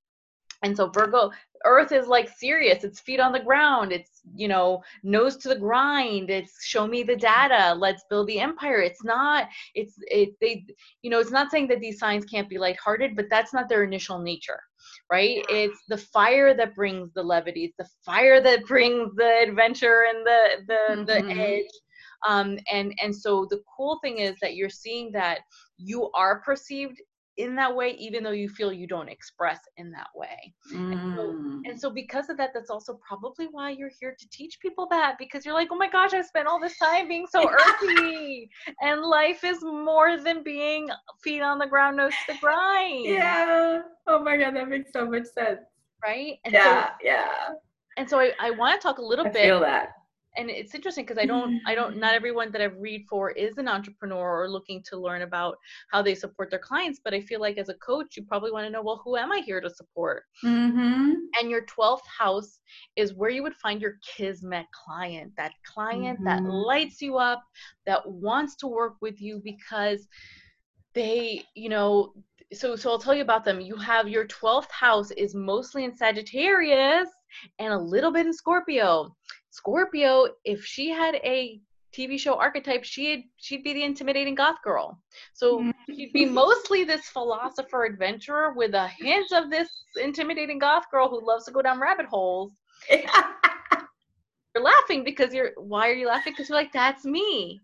And 0.62 0.76
so 0.76 0.88
Virgo, 0.88 1.30
Earth 1.64 1.92
is 1.92 2.06
like 2.06 2.28
serious. 2.28 2.84
It's 2.84 3.00
feet 3.00 3.20
on 3.20 3.32
the 3.32 3.40
ground. 3.40 3.92
It's, 3.92 4.20
you 4.34 4.48
know, 4.48 4.82
nose 5.02 5.36
to 5.38 5.48
the 5.48 5.58
grind. 5.58 6.30
It's 6.30 6.64
show 6.64 6.86
me 6.86 7.02
the 7.02 7.16
data. 7.16 7.74
Let's 7.78 8.04
build 8.10 8.28
the 8.28 8.40
empire. 8.40 8.80
It's 8.80 9.04
not, 9.04 9.48
it's, 9.74 9.94
it, 10.08 10.34
they, 10.40 10.66
you 11.02 11.10
know, 11.10 11.20
it's 11.20 11.30
not 11.30 11.50
saying 11.50 11.68
that 11.68 11.80
these 11.80 11.98
signs 11.98 12.24
can't 12.24 12.48
be 12.48 12.58
lighthearted, 12.58 13.16
but 13.16 13.26
that's 13.30 13.54
not 13.54 13.68
their 13.68 13.84
initial 13.84 14.18
nature, 14.18 14.60
right? 15.10 15.44
It's 15.48 15.82
the 15.88 15.98
fire 15.98 16.54
that 16.54 16.74
brings 16.74 17.12
the 17.14 17.22
levity. 17.22 17.64
It's 17.64 17.76
the 17.78 17.88
fire 18.04 18.40
that 18.40 18.64
brings 18.68 19.14
the 19.16 19.40
adventure 19.42 20.04
and 20.08 20.26
the, 20.26 20.48
the, 20.66 20.94
mm-hmm. 20.96 21.28
the 21.28 21.34
edge. 21.34 21.70
Um, 22.26 22.58
and, 22.72 22.94
and 23.02 23.14
so 23.14 23.46
the 23.50 23.62
cool 23.76 23.98
thing 24.02 24.18
is 24.18 24.34
that 24.40 24.56
you're 24.56 24.70
seeing 24.70 25.12
that 25.12 25.40
you 25.76 26.10
are 26.14 26.40
perceived 26.40 27.00
in 27.36 27.54
that 27.56 27.74
way 27.74 27.90
even 27.98 28.22
though 28.22 28.30
you 28.30 28.48
feel 28.48 28.72
you 28.72 28.86
don't 28.86 29.08
express 29.08 29.60
in 29.76 29.90
that 29.90 30.08
way. 30.14 30.54
Mm. 30.72 30.92
and, 30.92 31.16
so, 31.16 31.22
mm. 31.22 31.60
and, 31.64 31.80
so, 31.80 31.90
because 31.90 32.28
of 32.28 32.36
that 32.36 32.50
that's 32.54 32.70
also 32.70 32.98
probably 33.06 33.46
why 33.50 33.70
you're 33.70 33.90
here 34.00 34.14
to 34.18 34.28
teach 34.30 34.60
people 34.60 34.86
that 34.90 35.16
because 35.18 35.44
you're 35.44 35.54
like 35.54 35.68
oh 35.70 35.76
my 35.76 35.88
gosh 35.88 36.12
i 36.12 36.22
spent 36.22 36.46
all 36.46 36.60
this 36.60 36.78
time 36.78 37.08
being 37.08 37.26
so 37.26 37.48
earthy 37.48 38.48
and 38.82 39.02
life 39.02 39.44
is 39.44 39.62
more 39.62 40.18
than 40.18 40.42
being 40.42 40.88
feet 41.22 41.42
on 41.42 41.58
the 41.58 41.66
ground 41.66 41.96
nose 41.96 42.12
to 42.26 42.32
the 42.34 42.38
grind. 42.40 43.04
Yeah. 43.04 43.82
Oh 44.06 44.22
my 44.22 44.36
god 44.36 44.54
that 44.56 44.68
makes 44.68 44.92
so 44.92 45.06
much 45.06 45.26
sense. 45.26 45.60
Right? 46.02 46.38
And 46.44 46.52
yeah 46.52 46.86
so, 46.86 46.92
yeah 47.02 47.48
and 47.96 48.08
so 48.08 48.18
i, 48.18 48.32
I 48.40 48.50
want 48.50 48.80
to 48.80 48.86
talk 48.86 48.98
a 48.98 49.02
little 49.02 49.26
I 49.26 49.30
bit 49.30 49.42
feel 49.42 49.60
that 49.60 49.93
and 50.36 50.50
it's 50.50 50.74
interesting 50.74 51.04
because 51.04 51.18
I 51.18 51.26
don't 51.26 51.60
I 51.66 51.74
don't 51.74 51.98
not 51.98 52.14
everyone 52.14 52.50
that 52.52 52.60
I 52.60 52.64
read 52.64 53.04
for 53.08 53.30
is 53.30 53.58
an 53.58 53.68
entrepreneur 53.68 54.42
or 54.42 54.50
looking 54.50 54.82
to 54.90 54.96
learn 54.96 55.22
about 55.22 55.56
how 55.92 56.02
they 56.02 56.14
support 56.14 56.50
their 56.50 56.58
clients. 56.58 57.00
But 57.02 57.14
I 57.14 57.20
feel 57.20 57.40
like 57.40 57.58
as 57.58 57.68
a 57.68 57.74
coach, 57.74 58.16
you 58.16 58.24
probably 58.24 58.50
want 58.50 58.66
to 58.66 58.70
know, 58.70 58.82
well, 58.82 59.00
who 59.04 59.16
am 59.16 59.32
I 59.32 59.40
here 59.40 59.60
to 59.60 59.70
support? 59.70 60.24
Mm-hmm. 60.44 61.12
And 61.40 61.50
your 61.50 61.62
twelfth 61.62 62.06
house 62.06 62.60
is 62.96 63.14
where 63.14 63.30
you 63.30 63.42
would 63.42 63.54
find 63.54 63.80
your 63.80 63.98
kismet 64.16 64.66
client, 64.72 65.32
that 65.36 65.52
client 65.64 66.20
mm-hmm. 66.20 66.44
that 66.44 66.50
lights 66.50 67.00
you 67.00 67.16
up, 67.16 67.42
that 67.86 68.08
wants 68.08 68.56
to 68.56 68.66
work 68.66 68.94
with 69.00 69.20
you 69.20 69.40
because 69.44 70.06
they, 70.94 71.42
you 71.54 71.68
know, 71.68 72.12
so 72.52 72.76
so 72.76 72.90
I'll 72.90 72.98
tell 72.98 73.14
you 73.14 73.22
about 73.22 73.44
them. 73.44 73.60
You 73.60 73.76
have 73.76 74.08
your 74.08 74.26
12th 74.26 74.70
house 74.70 75.10
is 75.12 75.34
mostly 75.34 75.84
in 75.84 75.96
Sagittarius 75.96 77.08
and 77.58 77.72
a 77.72 77.78
little 77.78 78.12
bit 78.12 78.26
in 78.26 78.32
Scorpio. 78.32 79.14
Scorpio, 79.54 80.30
if 80.44 80.64
she 80.64 80.90
had 80.90 81.14
a 81.14 81.60
TV 81.92 82.18
show 82.18 82.34
archetype, 82.34 82.82
she'd 82.82 83.28
she'd 83.36 83.62
be 83.62 83.72
the 83.72 83.84
intimidating 83.84 84.34
goth 84.34 84.60
girl. 84.64 85.00
So 85.32 85.60
mm-hmm. 85.60 85.94
she'd 85.94 86.12
be 86.12 86.24
mostly 86.24 86.82
this 86.82 87.06
philosopher 87.06 87.84
adventurer 87.84 88.52
with 88.54 88.74
a 88.74 88.88
hint 88.88 89.30
of 89.30 89.50
this 89.50 89.68
intimidating 89.96 90.58
goth 90.58 90.90
girl 90.90 91.08
who 91.08 91.24
loves 91.24 91.44
to 91.44 91.52
go 91.52 91.62
down 91.62 91.78
rabbit 91.78 92.06
holes. 92.06 92.50
you're 92.90 93.04
laughing 94.60 95.04
because 95.04 95.32
you're 95.32 95.52
why 95.56 95.88
are 95.88 95.94
you 95.94 96.08
laughing? 96.08 96.32
Because 96.32 96.48
you're 96.48 96.58
like, 96.58 96.72
that's 96.72 97.04
me. 97.04 97.60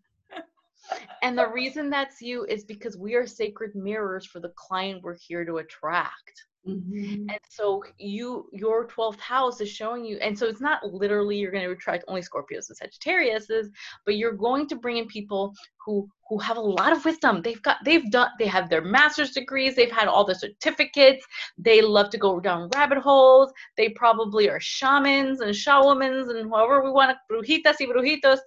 And 1.22 1.36
the 1.36 1.48
reason 1.48 1.90
that's 1.90 2.22
you 2.22 2.44
is 2.44 2.64
because 2.64 2.96
we 2.96 3.14
are 3.16 3.26
sacred 3.26 3.74
mirrors 3.74 4.26
for 4.26 4.38
the 4.38 4.52
client 4.56 5.02
we're 5.02 5.16
here 5.16 5.44
to 5.44 5.58
attract. 5.58 6.44
Mm-hmm. 6.68 7.30
And 7.30 7.40
so 7.48 7.82
you 7.96 8.50
your 8.52 8.86
12th 8.86 9.18
house 9.18 9.62
is 9.62 9.70
showing 9.70 10.04
you 10.04 10.18
and 10.18 10.38
so 10.38 10.46
it's 10.46 10.60
not 10.60 10.84
literally 10.84 11.38
you're 11.38 11.50
going 11.50 11.64
to 11.64 11.70
attract 11.70 12.04
only 12.06 12.20
Scorpios 12.20 12.68
and 12.68 12.78
Sagittariuses, 12.78 13.70
but 14.04 14.16
you're 14.18 14.34
going 14.34 14.68
to 14.68 14.76
bring 14.76 14.98
in 14.98 15.06
people 15.06 15.54
who 15.86 16.06
who 16.28 16.38
have 16.38 16.58
a 16.58 16.60
lot 16.60 16.92
of 16.92 17.02
wisdom. 17.06 17.40
They've 17.40 17.62
got 17.62 17.78
they've 17.86 18.10
done 18.10 18.28
they 18.38 18.46
have 18.46 18.68
their 18.68 18.82
master's 18.82 19.30
degrees, 19.30 19.74
they've 19.74 19.90
had 19.90 20.06
all 20.06 20.24
the 20.24 20.34
certificates, 20.34 21.24
they 21.56 21.80
love 21.80 22.10
to 22.10 22.18
go 22.18 22.40
down 22.40 22.68
rabbit 22.74 22.98
holes, 22.98 23.50
they 23.78 23.88
probably 23.88 24.50
are 24.50 24.60
shamans 24.60 25.40
and 25.40 25.52
shawomans 25.54 26.28
and 26.28 26.50
whoever 26.50 26.84
we 26.84 26.90
want 26.90 27.16
to 27.16 27.34
brujitas 27.34 27.76
y 27.80 27.86
brujitos 27.86 28.40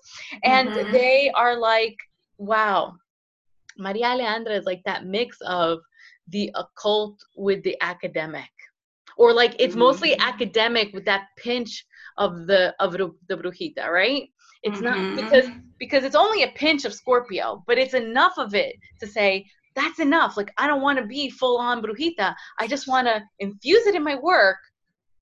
and 0.44 0.70
mm-hmm. 0.70 0.92
they 0.92 1.32
are 1.32 1.58
like 1.58 1.98
wow. 2.38 2.94
Maria 3.76 4.06
Alejandra 4.06 4.52
is 4.52 4.66
like 4.66 4.84
that 4.86 5.06
mix 5.06 5.38
of 5.42 5.80
the 6.28 6.52
occult 6.56 7.20
with 7.36 7.64
the 7.64 7.78
academic. 7.82 8.50
Or 9.18 9.34
like 9.34 9.56
it's 9.60 9.76
mostly 9.76 10.12
mm-hmm. 10.12 10.28
academic 10.28 10.94
with 10.94 11.06
that 11.06 11.28
pinch 11.38 11.86
of 12.18 12.48
the 12.48 12.76
of 12.80 12.94
the, 12.94 13.12
the 13.28 13.38
brujita 13.38 13.88
right? 13.90 14.30
It's 14.64 14.80
mm-hmm. 14.80 15.16
not 15.16 15.24
because 15.24 15.50
because 15.78 16.04
it's 16.04 16.16
only 16.16 16.44
a 16.44 16.50
pinch 16.50 16.86
of 16.86 16.94
scorpio 16.94 17.64
but 17.68 17.78
it's 17.78 17.94
enough 17.94 18.38
of 18.38 18.56
it 18.56 18.76
to 19.00 19.08
say 19.08 19.46
that's 19.76 20.00
enough. 20.00 20.38
Like 20.38 20.52
i 20.58 20.68
don't 20.68 20.82
want 20.82 21.00
to 21.00 21.06
be 21.06 21.30
full 21.30 21.58
on 21.58 21.82
brujita. 21.82 22.34
I 22.60 22.68
just 22.68 22.88
want 22.88 23.08
to 23.08 23.22
infuse 23.40 23.86
it 23.86 23.96
in 23.96 24.04
my 24.04 24.16
work 24.16 24.58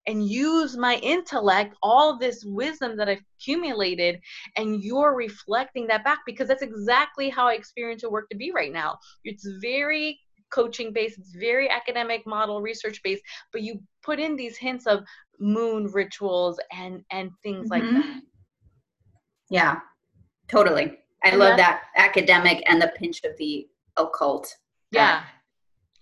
and 0.08 0.28
use 0.28 0.76
my 0.76 0.96
intellect 0.96 1.76
all 1.84 2.18
this 2.18 2.44
wisdom 2.44 2.98
that 2.98 3.08
i've 3.08 3.22
accumulated 3.38 4.20
and 4.58 4.84
you're 4.84 5.16
reflecting 5.16 5.86
that 5.88 6.04
back. 6.04 6.20
Because 6.26 6.48
that's 6.48 6.64
exactly 6.64 7.30
how 7.30 7.48
i 7.48 7.54
experience 7.54 8.04
your 8.04 8.12
work 8.12 8.30
to 8.30 8.38
be 8.38 8.52
right 8.52 8.72
now. 8.72 8.98
It's 9.26 9.48
very 9.62 10.20
coaching 10.52 10.92
based 10.94 11.18
it's 11.18 11.34
very 11.34 11.70
academic 11.70 12.26
model 12.26 12.62
research 12.62 13.02
based 13.04 13.24
but 13.52 13.62
you 13.62 13.82
put 14.04 14.20
in 14.20 14.36
these 14.36 14.58
hints 14.58 14.86
of 14.88 15.04
moon 15.40 15.88
rituals 15.88 16.60
and 16.72 17.04
and 17.12 17.32
things 17.44 17.70
mm-hmm. 17.70 17.96
like 17.96 18.04
that. 18.06 18.22
Yeah 19.50 19.80
totally. 20.48 20.98
I 21.24 21.30
and 21.30 21.40
love 21.40 21.58
that 21.58 21.84
academic 21.96 22.64
and 22.68 22.82
the 22.82 22.92
pinch 22.98 23.24
of 23.24 23.38
the 23.38 23.68
occult. 23.98 24.54
Yeah. 24.92 25.24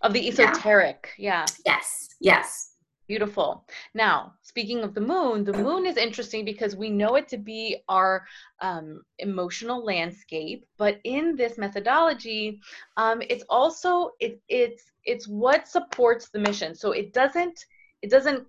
Uh, 0.01 0.08
of 0.08 0.13
the 0.13 0.27
esoteric 0.27 1.10
yeah. 1.18 1.46
yeah. 1.65 1.74
Yes 1.74 2.10
yes 2.20 2.69
Beautiful. 3.10 3.66
Now, 3.96 4.36
speaking 4.44 4.84
of 4.84 4.94
the 4.94 5.01
moon, 5.01 5.44
the 5.44 5.51
moon 5.51 5.88
is 5.88 5.98
interesting 5.98 6.46
because 6.46 6.75
we 6.75 6.92
know 6.92 7.16
it 7.16 7.28
to 7.30 7.38
be 7.38 7.78
our 7.89 8.28
um, 8.62 9.01
emotional 9.18 9.84
landscape, 9.84 10.68
but 10.78 11.00
in 11.06 11.36
this 11.36 11.58
methodology, 11.58 12.60
um, 12.98 13.24
it's 13.28 13.44
also 13.50 14.12
it, 14.20 14.39
it's 14.48 14.84
it's 15.06 15.28
what 15.28 15.68
supports 15.68 16.30
the 16.30 16.38
mission. 16.38 16.75
So 16.75 16.92
it 16.92 17.12
doesn't 17.12 17.66
it 18.04 18.12
doesn't 18.12 18.46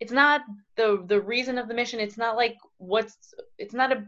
it's 0.00 0.12
not 0.12 0.40
the 0.76 1.04
the 1.06 1.20
reason 1.20 1.58
of 1.58 1.68
the 1.68 1.74
mission. 1.74 2.00
It's 2.00 2.16
not 2.16 2.36
like 2.36 2.56
what's 2.78 3.34
it's 3.58 3.74
not 3.74 3.92
a 3.92 4.06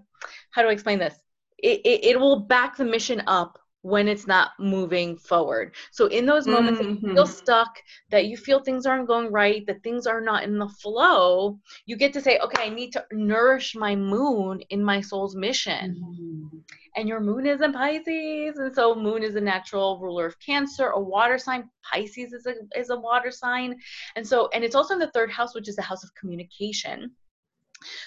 how 0.53 0.63
do 0.63 0.69
I 0.69 0.73
explain 0.73 0.99
this? 0.99 1.17
It, 1.59 1.83
it, 1.85 2.05
it 2.07 2.19
will 2.19 2.41
back 2.41 2.79
the 2.79 2.87
mission 2.87 3.23
up 3.27 3.59
when 3.83 4.07
it's 4.07 4.27
not 4.27 4.53
moving 4.59 5.17
forward. 5.17 5.75
So 5.91 6.07
in 6.07 6.25
those 6.25 6.47
moments 6.47 6.81
mm-hmm. 6.81 6.95
that 6.95 7.01
you 7.01 7.15
feel 7.15 7.25
mm-hmm. 7.25 7.33
stuck, 7.33 7.79
that 8.11 8.27
you 8.27 8.37
feel 8.37 8.61
things 8.63 8.87
aren't 8.87 9.09
going 9.09 9.31
right, 9.33 9.67
that 9.67 9.83
things 9.83 10.07
are 10.07 10.21
not 10.21 10.45
in 10.45 10.59
the 10.59 10.69
flow, 10.69 11.59
you 11.85 11.97
get 11.97 12.13
to 12.13 12.21
say, 12.21 12.39
okay, 12.39 12.63
I 12.65 12.69
need 12.69 12.93
to 12.93 13.05
nourish 13.13 13.75
my 13.75 13.97
moon 13.97 14.61
in 14.71 14.83
my 14.85 15.01
soul's 15.01 15.35
mission. 15.35 15.97
Mm-hmm. 16.01 16.59
And 16.95 17.09
your 17.09 17.21
moon 17.21 17.47
is 17.47 17.63
in 17.63 17.73
Pisces, 17.73 18.59
and 18.59 18.75
so 18.75 18.95
moon 18.95 19.23
is 19.23 19.35
a 19.35 19.41
natural 19.41 19.99
ruler 19.99 20.27
of 20.27 20.39
Cancer, 20.39 20.89
a 20.89 21.01
water 21.01 21.39
sign. 21.39 21.69
Pisces 21.91 22.35
is 22.35 22.47
a 22.47 22.55
is 22.79 22.91
a 22.91 22.97
water 22.97 23.31
sign, 23.31 23.77
and 24.15 24.27
so 24.27 24.51
and 24.53 24.63
it's 24.63 24.75
also 24.75 24.93
in 24.93 25.01
the 25.01 25.11
third 25.13 25.31
house, 25.31 25.55
which 25.55 25.71
is 25.71 25.77
the 25.77 25.83
house 25.83 26.05
of 26.05 26.15
communication. 26.15 27.11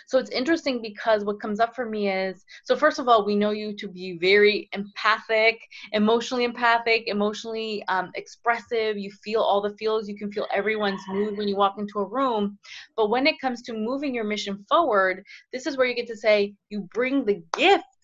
So 0.08 0.18
it's 0.18 0.30
interesting 0.30 0.82
because 0.82 1.24
what 1.24 1.40
comes 1.40 1.60
up 1.60 1.76
for 1.76 1.90
me 1.90 2.10
is 2.10 2.44
so, 2.64 2.76
first 2.76 3.00
of 3.00 3.08
all, 3.08 3.26
we 3.26 3.36
know 3.36 3.52
you 3.52 3.76
to 3.78 3.88
be 3.88 4.18
very 4.20 4.70
empathic, 4.74 5.58
emotionally 5.94 6.44
empathic, 6.44 7.04
emotionally 7.08 7.84
um, 7.88 8.12
expressive. 8.16 8.98
You 8.98 9.12
feel 9.24 9.42
all 9.42 9.62
the 9.62 9.76
feels, 9.78 10.08
you 10.08 10.18
can 10.18 10.32
feel 10.32 10.48
everyone's 10.54 11.02
mood 11.10 11.38
when 11.38 11.48
you 11.48 11.56
walk 11.56 11.76
into 11.78 12.00
a 12.00 12.08
room. 12.08 12.58
But 12.96 13.10
when 13.10 13.28
it 13.28 13.40
comes 13.40 13.62
to 13.64 13.74
moving 13.74 14.14
your 14.14 14.24
mission 14.24 14.66
forward, 14.70 15.24
this 15.52 15.66
is 15.66 15.78
where 15.78 15.88
you 15.88 15.96
get 15.96 16.08
to 16.08 16.18
say 16.18 16.54
you 16.70 16.88
bring 16.94 17.26
the 17.26 17.44
gifts 17.58 17.95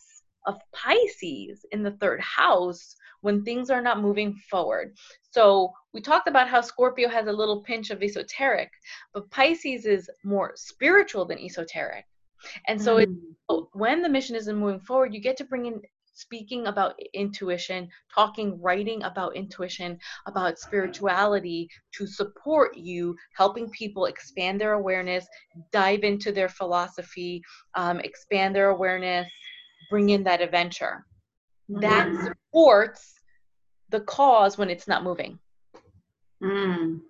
of 0.45 0.60
Pisces 0.74 1.65
in 1.71 1.83
the 1.83 1.91
third 1.91 2.19
house 2.21 2.95
when 3.21 3.43
things 3.43 3.69
are 3.69 3.81
not 3.81 4.01
moving 4.01 4.33
forward. 4.50 4.95
So 5.29 5.71
we 5.93 6.01
talked 6.01 6.27
about 6.27 6.50
how 6.50 6.62
Scorpio 6.62 7.07
has 7.10 7.27
a 7.27 7.31
little 7.31 7.62
pinch 7.62 7.89
of 7.91 8.01
esoteric, 8.01 8.69
but 9.13 9.29
Pisces 9.29 9.86
is 9.86 10.10
more 10.24 10.53
spiritual 10.55 11.25
than 11.25 11.39
esoteric. 11.39 12.05
And 12.67 12.81
so 12.81 12.98
mm. 12.98 13.03
it, 13.03 13.65
when 13.74 14.01
the 14.01 14.10
mission 14.10 14.36
isn't 14.36 14.55
moving 14.55 14.79
forward, 14.79 15.13
you 15.13 15.21
get 15.21 15.38
to 15.38 15.43
bring 15.43 15.67
in 15.67 15.81
speaking 16.13 16.67
about 16.67 17.00
intuition, 17.13 17.88
talking, 18.13 18.62
writing 18.62 19.01
about 19.03 19.36
intuition, 19.36 19.98
about 20.27 20.60
spirituality 20.60 21.67
to 21.93 22.05
support 22.05 22.75
you, 22.75 23.15
helping 23.36 23.69
people 23.71 24.05
expand 24.05 24.60
their 24.60 24.74
awareness, 24.74 25.25
dive 25.71 26.03
into 26.03 26.31
their 26.31 26.50
philosophy, 26.50 27.41
um, 27.75 28.00
expand 28.01 28.55
their 28.55 28.69
awareness, 28.69 29.27
bring 29.91 30.10
in 30.10 30.24
that 30.24 30.41
adventure. 30.41 31.05
Mm. 31.69 31.81
That 31.81 32.24
supports 32.24 33.13
the 33.89 34.00
cause 34.01 34.57
when 34.57 34.71
it's 34.71 34.88
not 34.88 35.03
moving. 35.03 35.38
Mm. 36.41 37.01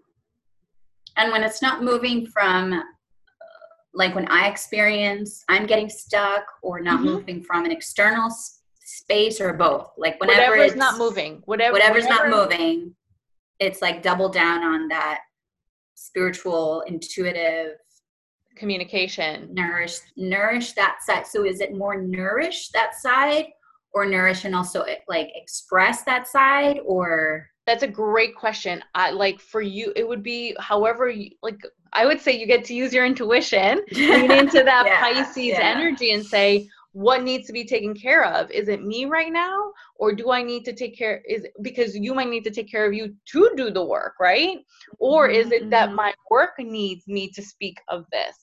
And 1.15 1.31
when 1.31 1.43
it's 1.43 1.61
not 1.61 1.81
moving 1.83 2.25
from, 2.25 2.83
like 3.93 4.15
when 4.15 4.27
I 4.29 4.47
experience 4.47 5.43
I'm 5.49 5.65
getting 5.65 5.89
stuck 5.89 6.43
or 6.61 6.79
not 6.79 6.97
mm-hmm. 6.99 7.05
moving 7.05 7.43
from 7.43 7.65
an 7.65 7.71
external 7.71 8.29
space 8.83 9.41
or 9.41 9.53
both 9.53 9.91
like 9.97 10.19
whenever 10.19 10.51
whatever's 10.51 10.71
it's 10.71 10.75
not 10.75 10.97
moving 10.97 11.41
whatever 11.45 11.73
whatever's 11.73 12.05
whatever, 12.05 12.29
not 12.29 12.49
moving 12.49 12.95
it's 13.59 13.81
like 13.81 14.01
double 14.01 14.29
down 14.29 14.63
on 14.63 14.87
that 14.87 15.19
spiritual 15.95 16.83
intuitive 16.87 17.75
communication. 18.61 19.49
Nourish 19.51 19.97
nourish 20.15 20.73
that 20.73 20.99
side. 21.05 21.25
So 21.27 21.43
is 21.43 21.59
it 21.59 21.75
more 21.75 21.99
nourish 21.99 22.69
that 22.69 22.93
side 22.95 23.47
or 23.93 24.05
nourish 24.05 24.45
and 24.45 24.55
also 24.55 24.85
like 25.09 25.29
express 25.35 26.03
that 26.03 26.27
side 26.27 26.79
or? 26.85 27.47
That's 27.65 27.83
a 27.83 27.87
great 27.87 28.35
question. 28.35 28.83
I 28.95 29.11
like 29.11 29.41
for 29.41 29.61
you 29.61 29.91
it 29.95 30.07
would 30.07 30.23
be 30.23 30.55
however 30.59 31.09
you 31.09 31.31
like 31.41 31.59
i 31.93 32.05
would 32.05 32.21
say 32.21 32.31
you 32.39 32.47
get 32.47 32.63
to 32.65 32.73
use 32.73 32.93
your 32.93 33.05
intuition 33.05 33.81
lean 33.91 34.31
into 34.31 34.63
that 34.63 34.85
yeah, 34.85 34.99
pisces 35.01 35.37
yeah. 35.37 35.73
energy 35.75 36.13
and 36.13 36.25
say 36.25 36.69
what 36.93 37.23
needs 37.23 37.47
to 37.47 37.53
be 37.53 37.63
taken 37.63 37.93
care 37.93 38.25
of? 38.25 38.51
Is 38.51 38.67
it 38.67 38.83
me 38.83 39.05
right 39.05 39.31
now 39.31 39.71
or 39.95 40.13
do 40.13 40.31
i 40.31 40.41
need 40.43 40.63
to 40.65 40.73
take 40.73 40.97
care 40.97 41.21
is 41.27 41.45
because 41.61 41.95
you 41.95 42.13
might 42.13 42.29
need 42.29 42.43
to 42.43 42.51
take 42.51 42.69
care 42.69 42.85
of 42.85 42.93
you 42.93 43.15
to 43.31 43.49
do 43.55 43.71
the 43.71 43.83
work 43.83 44.15
right? 44.19 44.57
Or 44.99 45.27
is 45.27 45.51
it 45.51 45.69
that 45.69 45.87
mm-hmm. 45.87 46.03
my 46.03 46.13
work 46.29 46.53
needs 46.59 47.07
me 47.07 47.29
to 47.35 47.41
speak 47.41 47.77
of 47.87 48.05
this 48.11 48.37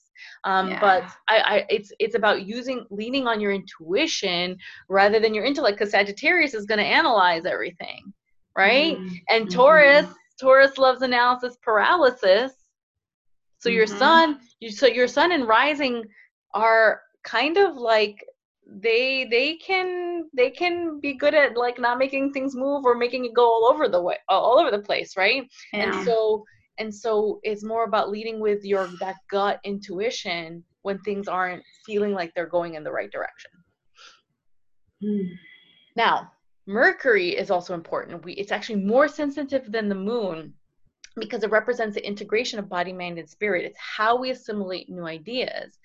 um, 0.45 0.71
yeah. 0.71 0.81
but 0.81 1.03
I, 1.29 1.39
I 1.39 1.67
it's 1.69 1.93
it's 1.99 2.15
about 2.15 2.47
using 2.47 2.85
leaning 2.91 3.27
on 3.27 3.41
your 3.41 3.53
intuition 3.53 4.57
rather 4.89 5.21
than 5.21 5.35
your 5.35 5.45
intellect 5.45 5.79
because 5.79 5.93
sagittarius 5.93 6.55
is 6.55 6.67
going 6.67 6.79
to 6.79 6.85
analyze 6.85 7.45
everything 7.45 8.13
right 8.57 8.97
mm-hmm. 8.97 9.15
and 9.29 9.51
taurus 9.51 10.07
mm-hmm. 10.07 10.47
taurus 10.47 10.79
loves 10.79 11.03
analysis 11.03 11.57
paralysis 11.63 12.53
so 13.59 13.69
your 13.69 13.87
mm-hmm. 13.87 13.99
sun 13.99 14.41
you 14.61 14.71
so 14.71 14.87
your 14.87 15.09
sun 15.09 15.33
and 15.33 15.47
rising 15.47 16.05
are 16.55 17.01
kind 17.25 17.57
of 17.57 17.77
like 17.77 18.25
they 18.69 19.27
they 19.31 19.57
can 19.57 20.29
they 20.35 20.51
can 20.51 21.01
be 21.01 21.15
good 21.15 21.35
at 21.35 21.57
like 21.57 21.79
not 21.79 21.99
making 21.99 22.33
things 22.33 22.55
move 22.55 22.85
or 22.85 22.95
making 22.95 23.25
it 23.25 23.35
go 23.35 23.45
all 23.45 23.71
over 23.73 23.89
the 23.89 24.01
way 24.01 24.17
all 24.29 24.59
over 24.59 24.71
the 24.71 24.83
place 24.83 25.17
right 25.17 25.45
yeah. 25.73 25.85
and 25.85 26.05
so 26.05 26.45
and 26.79 26.95
so 26.95 27.41
it's 27.43 27.65
more 27.65 27.85
about 27.85 28.11
leading 28.11 28.41
with 28.41 28.65
your 28.65 28.87
that 29.01 29.17
gut 29.31 29.61
intuition 29.65 30.63
when 30.83 30.99
things 31.01 31.29
aren't 31.29 31.63
feeling 31.85 32.13
like 32.13 32.33
they're 32.35 32.47
going 32.47 32.75
in 32.75 32.85
the 32.85 32.93
right 32.93 33.11
direction. 33.11 33.51
Mm. 35.03 35.29
now 35.95 36.33
mercury 36.67 37.31
is 37.37 37.51
also 37.51 37.73
important. 37.73 38.25
We 38.25 38.35
it's 38.35 38.53
actually 38.53 38.85
more 38.85 39.09
sensitive 39.09 39.71
than 39.73 39.89
the 39.89 39.95
moon 39.95 40.55
because 41.17 41.43
it 41.43 41.51
represents 41.51 41.95
the 41.95 42.07
integration 42.07 42.59
of 42.59 42.69
body 42.69 42.93
mind 42.93 43.19
and 43.19 43.29
spirit. 43.29 43.65
It's 43.65 43.79
how 43.79 44.17
we 44.17 44.31
assimilate 44.31 44.89
new 44.89 45.07
ideas 45.07 45.79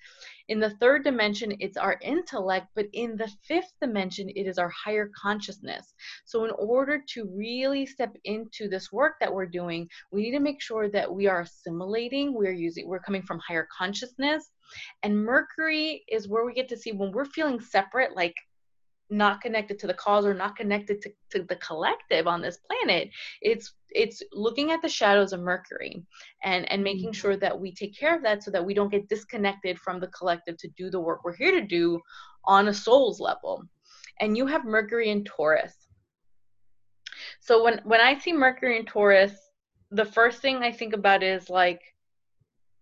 in 0.48 0.60
the 0.60 0.70
third 0.70 1.04
dimension, 1.04 1.56
it's 1.60 1.76
our 1.76 1.98
intellect, 2.02 2.68
but 2.74 2.86
in 2.92 3.16
the 3.16 3.30
fifth 3.46 3.72
dimension, 3.80 4.28
it 4.28 4.46
is 4.46 4.58
our 4.58 4.68
higher 4.68 5.10
consciousness. 5.16 5.94
So, 6.26 6.44
in 6.44 6.50
order 6.58 7.02
to 7.14 7.30
really 7.34 7.86
step 7.86 8.14
into 8.24 8.68
this 8.68 8.92
work 8.92 9.14
that 9.20 9.32
we're 9.32 9.46
doing, 9.46 9.88
we 10.12 10.22
need 10.22 10.32
to 10.32 10.40
make 10.40 10.60
sure 10.60 10.90
that 10.90 11.12
we 11.12 11.26
are 11.26 11.40
assimilating, 11.40 12.34
we're 12.34 12.52
using, 12.52 12.86
we're 12.88 13.00
coming 13.00 13.22
from 13.22 13.40
higher 13.40 13.66
consciousness. 13.76 14.50
And 15.02 15.24
Mercury 15.24 16.04
is 16.08 16.28
where 16.28 16.44
we 16.44 16.52
get 16.52 16.68
to 16.68 16.76
see 16.76 16.92
when 16.92 17.12
we're 17.12 17.24
feeling 17.24 17.60
separate, 17.60 18.14
like 18.14 18.34
not 19.10 19.40
connected 19.40 19.78
to 19.78 19.86
the 19.86 19.94
cause 19.94 20.24
or 20.24 20.34
not 20.34 20.56
connected 20.56 21.00
to, 21.02 21.10
to 21.30 21.42
the 21.44 21.56
collective 21.56 22.26
on 22.26 22.40
this 22.40 22.58
planet. 22.66 23.10
It's 23.42 23.74
it's 23.90 24.22
looking 24.32 24.72
at 24.72 24.82
the 24.82 24.88
shadows 24.88 25.32
of 25.32 25.40
mercury 25.40 26.02
and 26.42 26.70
and 26.70 26.82
making 26.82 27.10
mm-hmm. 27.10 27.20
sure 27.20 27.36
that 27.36 27.58
we 27.58 27.72
take 27.72 27.96
care 27.98 28.16
of 28.16 28.22
that 28.22 28.42
so 28.42 28.50
that 28.50 28.64
we 28.64 28.74
don't 28.74 28.90
get 28.90 29.08
disconnected 29.08 29.78
from 29.78 30.00
the 30.00 30.08
collective 30.08 30.56
to 30.58 30.68
do 30.76 30.90
the 30.90 31.00
work 31.00 31.24
we're 31.24 31.36
here 31.36 31.52
to 31.52 31.66
do 31.66 32.00
on 32.44 32.68
a 32.68 32.74
soul's 32.74 33.20
level. 33.20 33.62
And 34.20 34.36
you 34.36 34.46
have 34.46 34.64
mercury 34.64 35.10
in 35.10 35.24
taurus. 35.24 35.74
So 37.40 37.62
when 37.62 37.80
when 37.84 38.00
i 38.00 38.18
see 38.18 38.32
mercury 38.32 38.78
in 38.78 38.86
taurus 38.86 39.32
the 39.90 40.04
first 40.04 40.40
thing 40.40 40.56
i 40.56 40.72
think 40.72 40.94
about 40.94 41.22
is 41.22 41.48
like 41.48 41.80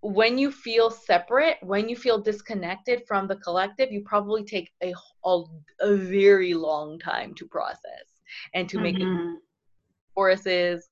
when 0.02 0.36
you 0.36 0.50
feel 0.50 0.90
separate, 0.90 1.58
when 1.62 1.88
you 1.88 1.94
feel 1.94 2.20
disconnected 2.20 3.02
from 3.06 3.28
the 3.28 3.36
collective, 3.36 3.92
you 3.92 4.02
probably 4.02 4.42
take 4.42 4.72
a, 4.82 4.92
a, 5.24 5.42
a 5.80 5.96
very 5.96 6.54
long 6.54 6.98
time 6.98 7.32
to 7.34 7.46
process 7.46 8.20
and 8.52 8.68
to 8.68 8.80
make 8.80 8.96
mm-hmm. 8.96 9.34
it 9.34 9.40
choruses. 10.14 10.88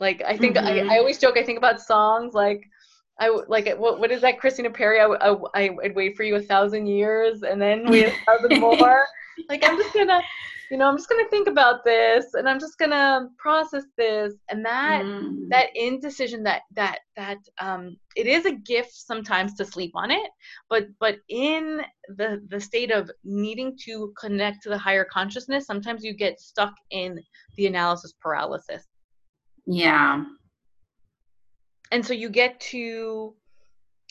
Like 0.00 0.22
I 0.26 0.38
think 0.38 0.56
mm-hmm. 0.56 0.90
I, 0.90 0.94
I 0.94 0.98
always 0.98 1.18
joke. 1.18 1.36
I 1.36 1.44
think 1.44 1.58
about 1.58 1.82
songs 1.82 2.32
like 2.32 2.64
I 3.18 3.28
like 3.48 3.68
what 3.78 4.00
what 4.00 4.10
is 4.10 4.22
that 4.22 4.40
Christina 4.40 4.70
Perri? 4.70 4.98
I, 4.98 5.34
I 5.54 5.70
I'd 5.84 5.94
wait 5.94 6.16
for 6.16 6.22
you 6.22 6.36
a 6.36 6.42
thousand 6.42 6.86
years 6.86 7.42
and 7.42 7.60
then 7.60 7.90
wait 7.90 8.06
a 8.06 8.12
thousand 8.24 8.58
more. 8.78 9.04
like 9.50 9.62
I'm 9.62 9.76
just 9.76 9.92
gonna 9.92 10.22
you 10.70 10.76
know 10.76 10.88
i'm 10.88 10.96
just 10.96 11.08
going 11.08 11.22
to 11.22 11.30
think 11.30 11.48
about 11.48 11.84
this 11.84 12.34
and 12.34 12.48
i'm 12.48 12.60
just 12.60 12.78
going 12.78 12.90
to 12.90 13.26
process 13.38 13.84
this 13.98 14.34
and 14.48 14.64
that 14.64 15.02
mm. 15.04 15.48
that 15.48 15.66
indecision 15.74 16.42
that 16.42 16.62
that 16.74 17.00
that 17.16 17.38
um 17.60 17.96
it 18.16 18.26
is 18.26 18.46
a 18.46 18.52
gift 18.52 18.92
sometimes 18.92 19.54
to 19.54 19.64
sleep 19.64 19.90
on 19.94 20.10
it 20.10 20.30
but 20.68 20.86
but 21.00 21.16
in 21.28 21.82
the 22.16 22.40
the 22.48 22.60
state 22.60 22.90
of 22.90 23.10
needing 23.24 23.76
to 23.76 24.12
connect 24.18 24.62
to 24.62 24.68
the 24.68 24.78
higher 24.78 25.04
consciousness 25.04 25.66
sometimes 25.66 26.04
you 26.04 26.14
get 26.14 26.40
stuck 26.40 26.74
in 26.90 27.20
the 27.56 27.66
analysis 27.66 28.14
paralysis 28.20 28.84
yeah 29.66 30.24
and 31.92 32.06
so 32.06 32.12
you 32.12 32.28
get 32.28 32.58
to 32.60 33.34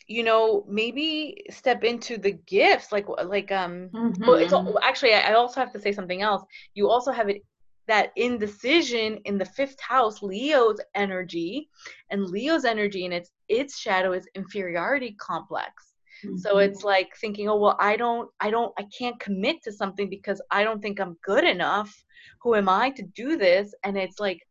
you 0.10 0.24
know 0.24 0.66
maybe 0.68 1.38
step 1.52 1.84
into 1.84 2.18
the 2.18 2.32
gifts 2.32 2.92
like 2.92 3.08
like 3.26 3.52
um 3.52 3.90
mm-hmm. 3.94 4.26
well, 4.26 4.36
it's 4.36 4.54
actually 4.82 5.14
I 5.14 5.34
also 5.34 5.60
have 5.62 5.72
to 5.74 5.80
say 5.80 5.94
something 5.94 6.24
else 6.24 6.44
you 6.74 6.90
also 6.90 7.12
have 7.12 7.30
it 7.30 7.44
that 7.88 8.12
indecision 8.16 9.18
in 9.26 9.38
the 9.38 9.46
fifth 9.46 9.80
house 9.80 10.22
leo's 10.22 10.80
energy 10.96 11.70
and 12.10 12.26
leo's 12.26 12.66
energy 12.66 13.06
and 13.06 13.14
its 13.14 13.32
its 13.48 13.78
shadow 13.78 14.12
is 14.12 14.28
inferiority 14.34 15.16
complex 15.20 15.94
mm-hmm. 16.26 16.38
so 16.38 16.58
it's 16.58 16.84
like 16.84 17.16
thinking 17.22 17.48
oh 17.48 17.58
well 17.58 17.78
i 17.80 17.96
don't 17.96 18.30
i 18.40 18.50
don't 18.50 18.74
i 18.80 18.86
can't 18.98 19.20
commit 19.20 19.62
to 19.64 19.72
something 19.72 20.10
because 20.10 20.42
i 20.50 20.64
don't 20.64 20.82
think 20.82 21.00
i'm 21.00 21.18
good 21.24 21.44
enough 21.44 22.04
who 22.42 22.56
am 22.56 22.68
i 22.68 22.90
to 22.90 23.04
do 23.16 23.38
this 23.38 23.76
and 23.84 23.96
it's 23.96 24.20
like 24.20 24.42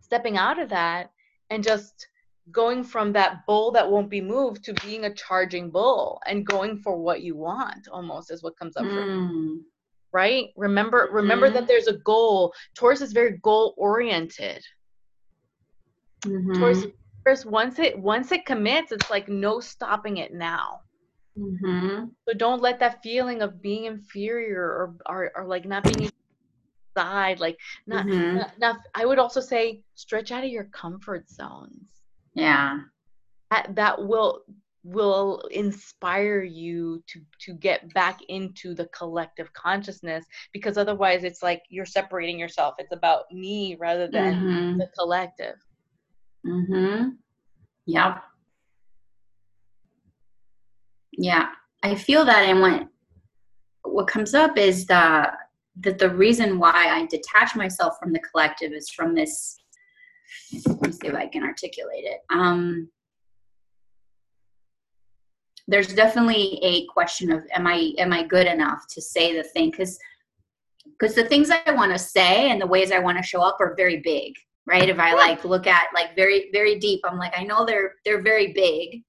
stepping 0.00 0.36
out 0.36 0.58
of 0.58 0.68
that 0.68 1.10
and 1.50 1.62
just 1.62 2.08
going 2.50 2.84
from 2.84 3.12
that 3.12 3.44
bull 3.46 3.70
that 3.72 3.90
won't 3.90 4.10
be 4.10 4.20
moved 4.20 4.64
to 4.64 4.72
being 4.74 5.04
a 5.04 5.14
charging 5.14 5.70
bull 5.70 6.20
and 6.26 6.46
going 6.46 6.78
for 6.78 6.96
what 6.96 7.22
you 7.22 7.36
want 7.36 7.88
almost 7.88 8.30
is 8.30 8.42
what 8.42 8.58
comes 8.58 8.76
up 8.76 8.84
mm. 8.84 8.90
for 8.90 9.06
me 9.06 9.28
hmm. 9.28 9.56
right 10.12 10.46
remember 10.56 11.08
remember 11.12 11.50
mm. 11.50 11.54
that 11.54 11.66
there's 11.66 11.88
a 11.88 11.98
goal 11.98 12.52
taurus 12.74 13.00
is 13.00 13.12
very 13.12 13.38
goal 13.42 13.74
oriented 13.76 14.64
mm-hmm. 16.24 16.58
taurus, 16.58 16.86
taurus 17.24 17.44
once 17.44 17.78
it 17.78 17.98
once 17.98 18.32
it 18.32 18.46
commits 18.46 18.92
it's 18.92 19.10
like 19.10 19.28
no 19.28 19.60
stopping 19.60 20.18
it 20.18 20.32
now 20.32 20.80
mm-hmm. 21.38 22.04
so 22.26 22.34
don't 22.36 22.62
let 22.62 22.78
that 22.78 23.02
feeling 23.02 23.42
of 23.42 23.60
being 23.60 23.84
inferior 23.84 24.62
or 24.62 24.94
or, 25.06 25.32
or 25.36 25.44
like 25.44 25.66
not 25.66 25.82
being 25.84 26.10
side 26.96 27.38
like 27.40 27.58
not, 27.86 28.06
mm-hmm. 28.06 28.36
not, 28.36 28.52
not 28.58 28.76
i 28.94 29.04
would 29.04 29.18
also 29.18 29.40
say 29.40 29.82
stretch 29.94 30.32
out 30.32 30.44
of 30.44 30.50
your 30.50 30.64
comfort 30.64 31.28
zones 31.28 31.97
yeah. 32.38 32.78
That, 33.50 33.74
that 33.76 34.06
will 34.06 34.42
will 34.84 35.42
inspire 35.50 36.42
you 36.42 37.02
to 37.08 37.20
to 37.40 37.52
get 37.54 37.92
back 37.94 38.20
into 38.28 38.74
the 38.74 38.86
collective 38.86 39.52
consciousness 39.52 40.24
because 40.52 40.78
otherwise 40.78 41.24
it's 41.24 41.42
like 41.42 41.62
you're 41.68 41.84
separating 41.84 42.38
yourself. 42.38 42.74
It's 42.78 42.92
about 42.92 43.24
me 43.32 43.76
rather 43.80 44.06
than 44.06 44.34
mm-hmm. 44.34 44.78
the 44.78 44.88
collective. 44.96 45.56
Mhm 46.46 47.16
yep. 47.88 48.22
Yeah. 51.12 51.48
I 51.82 51.94
feel 51.94 52.24
that 52.24 52.44
and 52.44 52.60
what 52.60 52.86
what 53.82 54.06
comes 54.06 54.34
up 54.34 54.56
is 54.58 54.86
the 54.86 55.32
that 55.80 55.98
the 55.98 56.10
reason 56.10 56.58
why 56.58 56.88
i 56.88 57.06
detach 57.06 57.54
myself 57.54 57.94
from 58.00 58.12
the 58.12 58.18
collective 58.18 58.72
is 58.72 58.90
from 58.90 59.14
this 59.14 59.60
let 60.66 60.82
me 60.82 60.92
see 60.92 61.08
if 61.08 61.14
I 61.14 61.26
can 61.26 61.42
articulate 61.42 62.04
it. 62.04 62.20
Um, 62.30 62.88
there's 65.66 65.94
definitely 65.94 66.58
a 66.62 66.86
question 66.86 67.30
of 67.30 67.44
am 67.52 67.66
I 67.66 67.92
am 67.98 68.12
I 68.12 68.22
good 68.22 68.46
enough 68.46 68.86
to 68.90 69.02
say 69.02 69.36
the 69.36 69.44
thing 69.44 69.70
because 69.70 69.98
because 70.98 71.14
the 71.14 71.24
things 71.24 71.50
I 71.50 71.70
want 71.72 71.92
to 71.92 71.98
say 71.98 72.50
and 72.50 72.60
the 72.60 72.66
ways 72.66 72.90
I 72.90 72.98
want 72.98 73.18
to 73.18 73.22
show 73.22 73.42
up 73.42 73.58
are 73.60 73.74
very 73.76 73.98
big, 73.98 74.32
right? 74.66 74.88
If 74.88 74.98
I 74.98 75.12
like 75.14 75.44
look 75.44 75.66
at 75.66 75.88
like 75.94 76.16
very 76.16 76.48
very 76.52 76.78
deep, 76.78 77.00
I'm 77.04 77.18
like 77.18 77.38
I 77.38 77.44
know 77.44 77.66
they're 77.66 77.94
they're 78.04 78.22
very 78.22 78.52
big, 78.54 79.02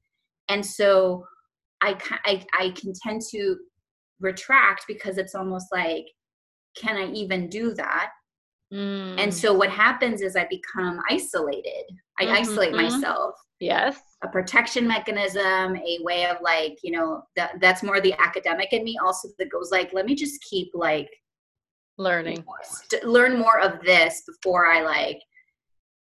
and 0.50 0.66
so 0.66 1.26
I 1.82 1.98
I 2.26 2.46
I 2.58 2.70
can 2.72 2.94
tend 2.94 3.22
to 3.32 3.56
retract 4.20 4.84
because 4.88 5.18
it's 5.18 5.36
almost 5.36 5.68
like 5.72 6.06
can 6.76 6.98
I 6.98 7.12
even 7.14 7.50
do 7.50 7.74
that? 7.76 8.12
Mm. 8.74 9.20
And 9.20 9.34
so 9.34 9.54
what 9.54 9.70
happens 9.70 10.22
is 10.22 10.36
I 10.36 10.46
become 10.50 11.00
isolated. 11.10 11.86
I 12.20 12.26
mm-hmm. 12.26 12.34
isolate 12.34 12.74
myself. 12.74 13.36
Yes. 13.60 14.00
A 14.24 14.28
protection 14.28 14.88
mechanism, 14.88 15.76
a 15.76 15.98
way 16.02 16.26
of 16.26 16.38
like, 16.42 16.78
you 16.84 16.92
know, 16.92 17.24
that 17.36 17.54
that's 17.60 17.84
more 17.84 18.00
the 18.00 18.14
academic 18.14 18.72
in 18.72 18.84
me 18.84 18.98
also 19.04 19.30
that 19.38 19.50
goes 19.50 19.72
like, 19.72 19.92
let 19.94 20.06
me 20.06 20.16
just 20.16 20.42
keep 20.50 20.70
like 20.74 21.10
learning. 21.98 22.46
St- 22.64 23.04
learn 23.04 23.38
more 23.38 23.60
of 23.60 23.82
this 23.82 24.24
before 24.28 24.68
I 24.68 24.82
like 24.82 25.20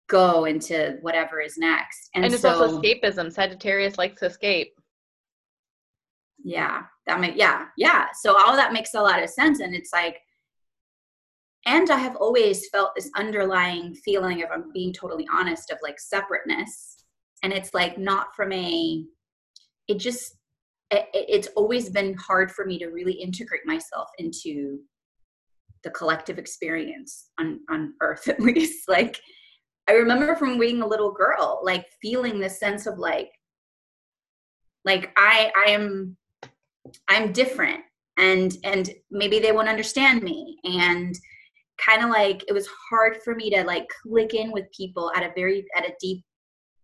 go 0.07 0.45
into 0.45 0.97
whatever 1.01 1.41
is 1.41 1.57
next. 1.57 2.09
And, 2.15 2.23
and 2.23 2.33
it's 2.33 2.43
so, 2.43 2.49
also 2.49 2.81
escapism. 2.81 3.31
Sagittarius 3.31 3.97
likes 3.97 4.19
to 4.19 4.27
escape. 4.27 4.73
Yeah, 6.43 6.83
that 7.07 7.19
make 7.19 7.35
yeah, 7.35 7.65
yeah. 7.77 8.07
So 8.21 8.37
all 8.37 8.55
that 8.55 8.73
makes 8.73 8.93
a 8.93 9.01
lot 9.01 9.21
of 9.21 9.29
sense. 9.29 9.59
And 9.59 9.75
it's 9.75 9.91
like, 9.91 10.17
and 11.69 11.91
I 11.91 11.97
have 11.97 12.15
always 12.15 12.67
felt 12.69 12.95
this 12.95 13.11
underlying 13.15 13.93
feeling, 13.93 14.39
if 14.39 14.49
I'm 14.51 14.63
um, 14.63 14.71
being 14.73 14.91
totally 14.91 15.27
honest, 15.31 15.69
of 15.69 15.77
like 15.83 15.99
separateness. 15.99 17.05
And 17.43 17.53
it's 17.53 17.75
like 17.75 17.99
not 17.99 18.35
from 18.35 18.51
a, 18.51 19.05
it 19.87 19.99
just, 19.99 20.35
it, 20.89 21.05
it's 21.13 21.47
always 21.55 21.91
been 21.91 22.15
hard 22.15 22.51
for 22.51 22.65
me 22.65 22.79
to 22.79 22.87
really 22.87 23.13
integrate 23.13 23.67
myself 23.67 24.09
into 24.17 24.79
the 25.83 25.91
collective 25.91 26.39
experience 26.39 27.29
on 27.39 27.59
on 27.69 27.93
earth 28.01 28.27
at 28.27 28.41
least. 28.41 28.89
Like 28.89 29.19
i 29.87 29.93
remember 29.93 30.35
from 30.35 30.59
being 30.59 30.81
a 30.81 30.87
little 30.87 31.11
girl 31.11 31.61
like 31.63 31.83
feeling 31.99 32.39
this 32.39 32.59
sense 32.59 32.85
of 32.85 32.99
like 32.99 33.31
like 34.85 35.11
i 35.17 35.51
i 35.55 35.71
am 35.71 36.17
i'm 37.07 37.31
different. 37.31 37.81
And 38.17 38.57
and 38.65 38.89
maybe 39.09 39.39
they 39.39 39.53
won't 39.53 39.69
understand 39.69 40.23
me. 40.23 40.57
And 40.65 41.15
kind 41.83 42.03
of 42.03 42.09
like 42.09 42.43
it 42.47 42.53
was 42.53 42.67
hard 42.89 43.17
for 43.23 43.35
me 43.35 43.49
to 43.49 43.63
like 43.63 43.87
click 44.03 44.33
in 44.33 44.51
with 44.51 44.65
people 44.75 45.11
at 45.15 45.23
a 45.23 45.31
very 45.35 45.65
at 45.75 45.85
a 45.85 45.93
deep 45.99 46.23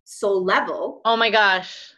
soul 0.04 0.44
level 0.44 1.00
oh 1.04 1.16
my 1.16 1.30
gosh 1.30 1.92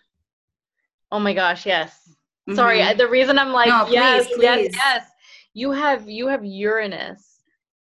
oh 1.12 1.18
my 1.18 1.34
gosh 1.34 1.66
yes 1.66 2.08
mm-hmm. 2.48 2.54
sorry 2.54 2.94
the 2.94 3.08
reason 3.08 3.38
i'm 3.38 3.52
like 3.52 3.68
no, 3.68 3.86
yes 3.88 4.26
please, 4.28 4.42
yes 4.42 4.70
yes 4.74 5.04
you 5.54 5.72
have 5.72 6.08
you 6.08 6.28
have 6.28 6.44
Uranus 6.44 7.40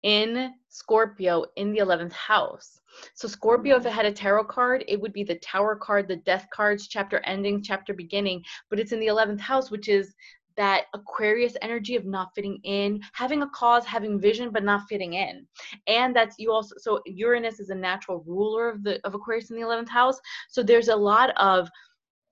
in 0.02 0.54
Scorpio 0.68 1.44
in 1.56 1.72
the 1.72 1.80
11th 1.80 2.12
house. 2.12 2.80
So 3.14 3.28
Scorpio, 3.28 3.76
if 3.76 3.86
it 3.86 3.92
had 3.92 4.06
a 4.06 4.12
tarot 4.12 4.44
card, 4.44 4.84
it 4.88 5.00
would 5.00 5.12
be 5.12 5.22
the 5.22 5.38
Tower 5.40 5.76
card, 5.76 6.08
the 6.08 6.16
Death 6.16 6.46
cards, 6.52 6.88
chapter 6.88 7.20
ending, 7.24 7.62
chapter 7.62 7.92
beginning. 7.92 8.42
But 8.70 8.80
it's 8.80 8.92
in 8.92 9.00
the 9.00 9.06
11th 9.08 9.40
house, 9.40 9.70
which 9.70 9.88
is 9.88 10.14
that 10.58 10.86
Aquarius 10.92 11.56
energy 11.62 11.96
of 11.96 12.04
not 12.04 12.34
fitting 12.34 12.58
in, 12.64 13.00
having 13.14 13.42
a 13.42 13.48
cause, 13.50 13.86
having 13.86 14.20
vision, 14.20 14.50
but 14.52 14.64
not 14.64 14.82
fitting 14.88 15.14
in. 15.14 15.46
And 15.86 16.14
that's 16.14 16.36
you 16.38 16.52
also. 16.52 16.74
So 16.78 17.00
Uranus 17.06 17.60
is 17.60 17.70
a 17.70 17.74
natural 17.74 18.22
ruler 18.26 18.68
of 18.68 18.82
the 18.82 19.00
of 19.04 19.14
Aquarius 19.14 19.50
in 19.50 19.56
the 19.56 19.62
11th 19.62 19.88
house. 19.88 20.18
So 20.50 20.62
there's 20.62 20.88
a 20.88 20.96
lot 20.96 21.30
of 21.36 21.70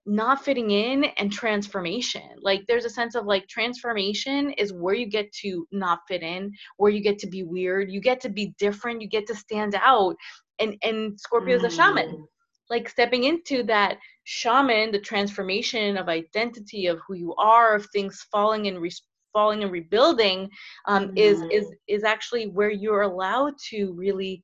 not 0.07 0.45
fitting 0.45 0.71
in 0.71 1.05
and 1.19 1.33
transformation. 1.33 2.23
Like 2.41 2.62
there's 2.69 2.85
a 2.85 2.91
sense 2.91 3.15
of 3.15 3.27
like 3.27 3.49
transformation 3.49 4.51
is 4.53 4.73
where 4.73 4.95
you 4.95 5.07
get 5.07 5.33
to 5.43 5.67
not 5.73 6.01
fit 6.07 6.23
in, 6.23 6.53
where 6.77 6.93
you 6.93 7.01
get 7.01 7.19
to 7.21 7.27
be 7.27 7.43
weird, 7.43 7.91
you 7.91 8.01
get 8.01 8.21
to 8.21 8.29
be 8.29 8.55
different, 8.59 9.03
you 9.03 9.09
get 9.09 9.27
to 9.29 9.35
stand 9.35 9.75
out. 9.75 10.17
And 10.59 10.77
and 10.83 11.19
Scorpio 11.19 11.57
is 11.57 11.62
mm. 11.62 11.67
a 11.67 11.71
shaman. 11.71 12.27
Like 12.68 12.88
stepping 12.88 13.24
into 13.24 13.62
that 13.64 13.98
shaman, 14.24 14.90
the 14.90 14.98
transformation 14.98 15.96
of 15.96 16.09
identity 16.09 16.87
of 16.87 17.00
who 17.07 17.14
you 17.14 17.35
are, 17.37 17.76
of 17.76 17.87
things 17.92 18.26
falling 18.33 18.66
and 18.66 18.81
re- 18.81 18.90
falling 19.33 19.62
and 19.62 19.72
rebuilding, 19.72 20.50
um, 20.87 21.09
mm. 21.09 21.18
is 21.18 21.42
is 21.52 21.66
is 21.87 22.05
actually 22.05 22.48
where 22.48 22.70
you're 22.70 23.02
allowed 23.02 23.55
to 23.70 23.92
really 23.92 24.42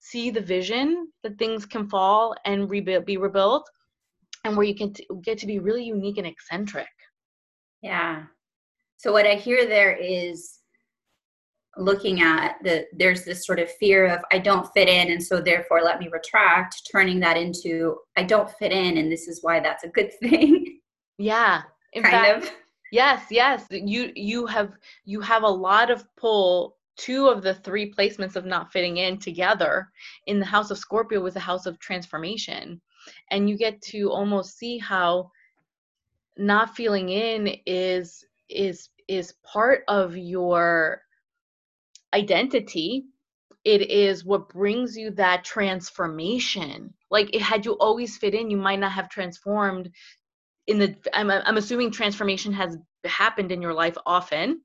see 0.00 0.30
the 0.30 0.40
vision 0.40 1.08
that 1.22 1.38
things 1.38 1.64
can 1.64 1.88
fall 1.88 2.34
and 2.44 2.68
rebuild, 2.68 3.06
be 3.06 3.16
rebuilt 3.16 3.68
and 4.44 4.56
where 4.56 4.66
you 4.66 4.74
can 4.74 4.92
t- 4.92 5.06
get 5.22 5.38
to 5.38 5.46
be 5.46 5.58
really 5.58 5.84
unique 5.84 6.18
and 6.18 6.26
eccentric. 6.26 6.88
Yeah. 7.82 8.24
So 8.96 9.12
what 9.12 9.26
I 9.26 9.34
hear 9.34 9.66
there 9.66 9.94
is 9.94 10.58
looking 11.76 12.20
at 12.20 12.56
the 12.62 12.86
there's 12.92 13.24
this 13.24 13.46
sort 13.46 13.58
of 13.58 13.70
fear 13.72 14.06
of 14.06 14.20
I 14.30 14.38
don't 14.38 14.70
fit 14.74 14.88
in 14.88 15.10
and 15.10 15.22
so 15.22 15.40
therefore 15.40 15.82
let 15.82 16.00
me 16.00 16.08
retract, 16.08 16.82
turning 16.90 17.20
that 17.20 17.36
into 17.36 17.96
I 18.16 18.24
don't 18.24 18.50
fit 18.50 18.72
in 18.72 18.98
and 18.98 19.10
this 19.10 19.28
is 19.28 19.42
why 19.42 19.60
that's 19.60 19.84
a 19.84 19.88
good 19.88 20.12
thing. 20.20 20.80
Yeah. 21.18 21.62
In 21.92 22.02
kind 22.02 22.12
fact, 22.12 22.44
of. 22.44 22.52
Yes, 22.90 23.24
yes. 23.30 23.66
You 23.70 24.12
you 24.14 24.46
have 24.46 24.76
you 25.04 25.20
have 25.20 25.44
a 25.44 25.48
lot 25.48 25.90
of 25.90 26.04
pull 26.16 26.76
two 26.96 27.28
of 27.28 27.42
the 27.42 27.54
three 27.54 27.90
placements 27.90 28.36
of 28.36 28.44
not 28.44 28.70
fitting 28.70 28.98
in 28.98 29.18
together 29.18 29.88
in 30.26 30.38
the 30.38 30.46
house 30.46 30.70
of 30.70 30.76
Scorpio 30.76 31.20
was 31.20 31.36
a 31.36 31.40
house 31.40 31.64
of 31.64 31.78
transformation 31.78 32.80
and 33.30 33.48
you 33.48 33.56
get 33.56 33.80
to 33.82 34.10
almost 34.10 34.58
see 34.58 34.78
how 34.78 35.30
not 36.36 36.76
feeling 36.76 37.08
in 37.08 37.56
is 37.66 38.24
is 38.48 38.90
is 39.08 39.34
part 39.42 39.84
of 39.88 40.16
your 40.16 41.02
identity 42.14 43.04
it 43.64 43.90
is 43.90 44.24
what 44.24 44.48
brings 44.48 44.96
you 44.96 45.10
that 45.12 45.44
transformation. 45.44 46.92
Like 47.10 47.34
it, 47.34 47.42
had 47.42 47.64
you 47.64 47.72
always 47.74 48.16
fit 48.16 48.34
in 48.34 48.50
you 48.50 48.56
might 48.56 48.80
not 48.80 48.92
have 48.92 49.08
transformed 49.08 49.90
in 50.66 50.78
the 50.78 50.96
I'm, 51.12 51.30
I'm 51.30 51.56
assuming 51.56 51.90
transformation 51.90 52.52
has 52.52 52.76
happened 53.04 53.52
in 53.52 53.62
your 53.62 53.74
life 53.74 53.96
often. 54.06 54.62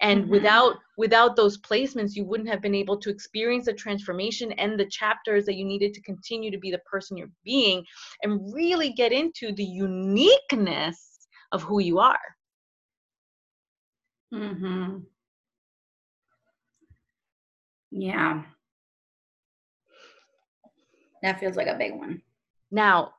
And 0.00 0.22
mm-hmm. 0.22 0.32
without 0.32 0.76
without 0.96 1.36
those 1.36 1.60
placements 1.60 2.16
you 2.16 2.24
wouldn't 2.24 2.48
have 2.48 2.62
been 2.62 2.74
able 2.74 2.98
to 2.98 3.10
experience 3.10 3.66
the 3.66 3.74
transformation 3.74 4.52
and 4.52 4.78
the 4.78 4.86
chapters 4.86 5.44
that 5.44 5.54
you 5.54 5.64
needed 5.64 5.94
to 5.94 6.02
continue 6.02 6.50
to 6.50 6.58
be 6.58 6.70
the 6.70 6.78
person 6.90 7.16
you're 7.16 7.30
being 7.44 7.84
and 8.22 8.52
really 8.52 8.92
get 8.92 9.12
into 9.12 9.52
the 9.52 9.64
uniqueness 9.64 11.28
of 11.52 11.62
who 11.62 11.80
you 11.80 11.98
are. 11.98 12.18
Mhm 14.32 15.04
yeah 17.90 18.42
that 21.22 21.38
feels 21.38 21.56
like 21.56 21.66
a 21.66 21.74
big 21.74 21.94
one 21.94 22.22
now, 22.72 23.14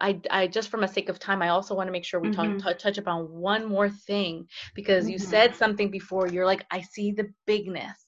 I, 0.00 0.20
I 0.30 0.46
just 0.46 0.68
from 0.68 0.84
a 0.84 0.88
sake 0.88 1.08
of 1.08 1.18
time, 1.18 1.42
I 1.42 1.48
also 1.48 1.74
want 1.74 1.88
to 1.88 1.92
make 1.92 2.04
sure 2.04 2.20
we 2.20 2.28
mm-hmm. 2.28 2.58
talk, 2.58 2.78
t- 2.78 2.82
touch 2.82 2.98
upon 2.98 3.28
one 3.30 3.66
more 3.66 3.90
thing 3.90 4.46
because 4.74 5.04
mm-hmm. 5.04 5.14
you 5.14 5.18
said 5.18 5.56
something 5.56 5.90
before. 5.90 6.28
You're 6.28 6.46
like, 6.46 6.64
I 6.70 6.82
see 6.82 7.10
the 7.10 7.32
bigness 7.46 8.06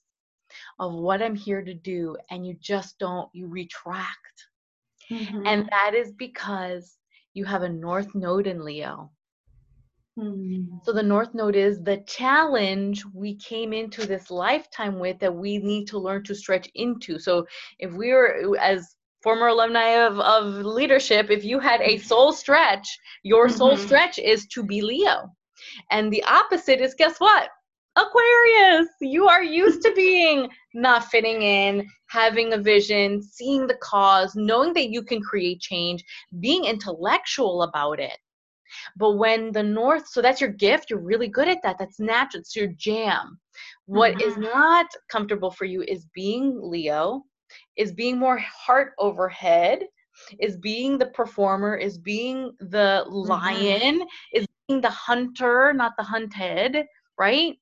of 0.78 0.92
what 0.92 1.20
I'm 1.20 1.34
here 1.34 1.62
to 1.62 1.74
do, 1.74 2.16
and 2.30 2.46
you 2.46 2.54
just 2.60 2.98
don't, 2.98 3.28
you 3.32 3.48
retract. 3.48 4.46
Mm-hmm. 5.10 5.46
And 5.46 5.68
that 5.70 5.94
is 5.94 6.12
because 6.12 6.96
you 7.34 7.44
have 7.44 7.62
a 7.62 7.68
North 7.68 8.14
Node 8.14 8.46
in 8.46 8.64
Leo. 8.64 9.10
Mm-hmm. 10.18 10.76
So 10.84 10.92
the 10.92 11.02
North 11.02 11.34
Node 11.34 11.56
is 11.56 11.82
the 11.82 11.98
challenge 12.06 13.04
we 13.12 13.34
came 13.36 13.72
into 13.72 14.06
this 14.06 14.30
lifetime 14.30 14.98
with 14.98 15.18
that 15.18 15.34
we 15.34 15.58
need 15.58 15.86
to 15.88 15.98
learn 15.98 16.22
to 16.24 16.34
stretch 16.34 16.68
into. 16.74 17.18
So 17.18 17.46
if 17.78 17.92
we 17.92 18.12
were 18.12 18.56
as 18.60 18.94
former 19.22 19.48
alumni 19.48 20.04
of, 20.06 20.20
of 20.20 20.64
leadership, 20.64 21.30
if 21.30 21.44
you 21.44 21.58
had 21.58 21.80
a 21.80 21.98
soul 21.98 22.32
stretch, 22.32 22.86
your 23.24 23.48
soul 23.48 23.72
mm-hmm. 23.72 23.86
stretch 23.86 24.18
is 24.18 24.46
to 24.48 24.62
be 24.62 24.82
Leo. 24.82 25.30
And 25.90 26.12
the 26.12 26.22
opposite 26.24 26.80
is 26.80 26.94
guess 26.94 27.18
what? 27.18 27.48
Aquarius, 27.96 28.88
you 29.00 29.28
are 29.28 29.42
used 29.42 29.82
to 29.82 29.92
being 29.94 30.48
not 30.74 31.04
fitting 31.04 31.42
in, 31.42 31.88
having 32.08 32.52
a 32.52 32.58
vision, 32.58 33.22
seeing 33.22 33.66
the 33.66 33.78
cause, 33.80 34.34
knowing 34.34 34.72
that 34.74 34.90
you 34.90 35.02
can 35.02 35.22
create 35.22 35.60
change, 35.60 36.04
being 36.40 36.64
intellectual 36.64 37.62
about 37.62 38.00
it. 38.00 38.18
But 38.96 39.12
when 39.12 39.52
the 39.52 39.62
North, 39.62 40.08
so 40.08 40.22
that's 40.22 40.40
your 40.40 40.50
gift, 40.50 40.90
you're 40.90 41.00
really 41.00 41.28
good 41.28 41.48
at 41.48 41.62
that. 41.62 41.76
That's 41.78 42.00
natural, 42.00 42.40
it's 42.40 42.56
your 42.56 42.68
jam. 42.68 43.38
What 43.86 44.14
mm-hmm. 44.14 44.28
is 44.28 44.36
not 44.36 44.86
comfortable 45.10 45.50
for 45.50 45.64
you 45.64 45.82
is 45.82 46.06
being 46.14 46.58
Leo, 46.62 47.22
is 47.76 47.92
being 47.92 48.18
more 48.18 48.38
heart 48.38 48.92
overhead 48.98 49.84
is 50.40 50.56
being 50.56 50.98
the 50.98 51.06
performer 51.06 51.76
is 51.76 51.98
being 51.98 52.52
the 52.60 53.04
mm-hmm. 53.06 53.30
lion 53.30 54.00
mm-hmm. 54.00 54.38
is 54.38 54.46
being 54.68 54.80
the 54.80 54.90
hunter 54.90 55.72
not 55.74 55.92
the 55.96 56.02
hunted 56.02 56.84
right 57.18 57.56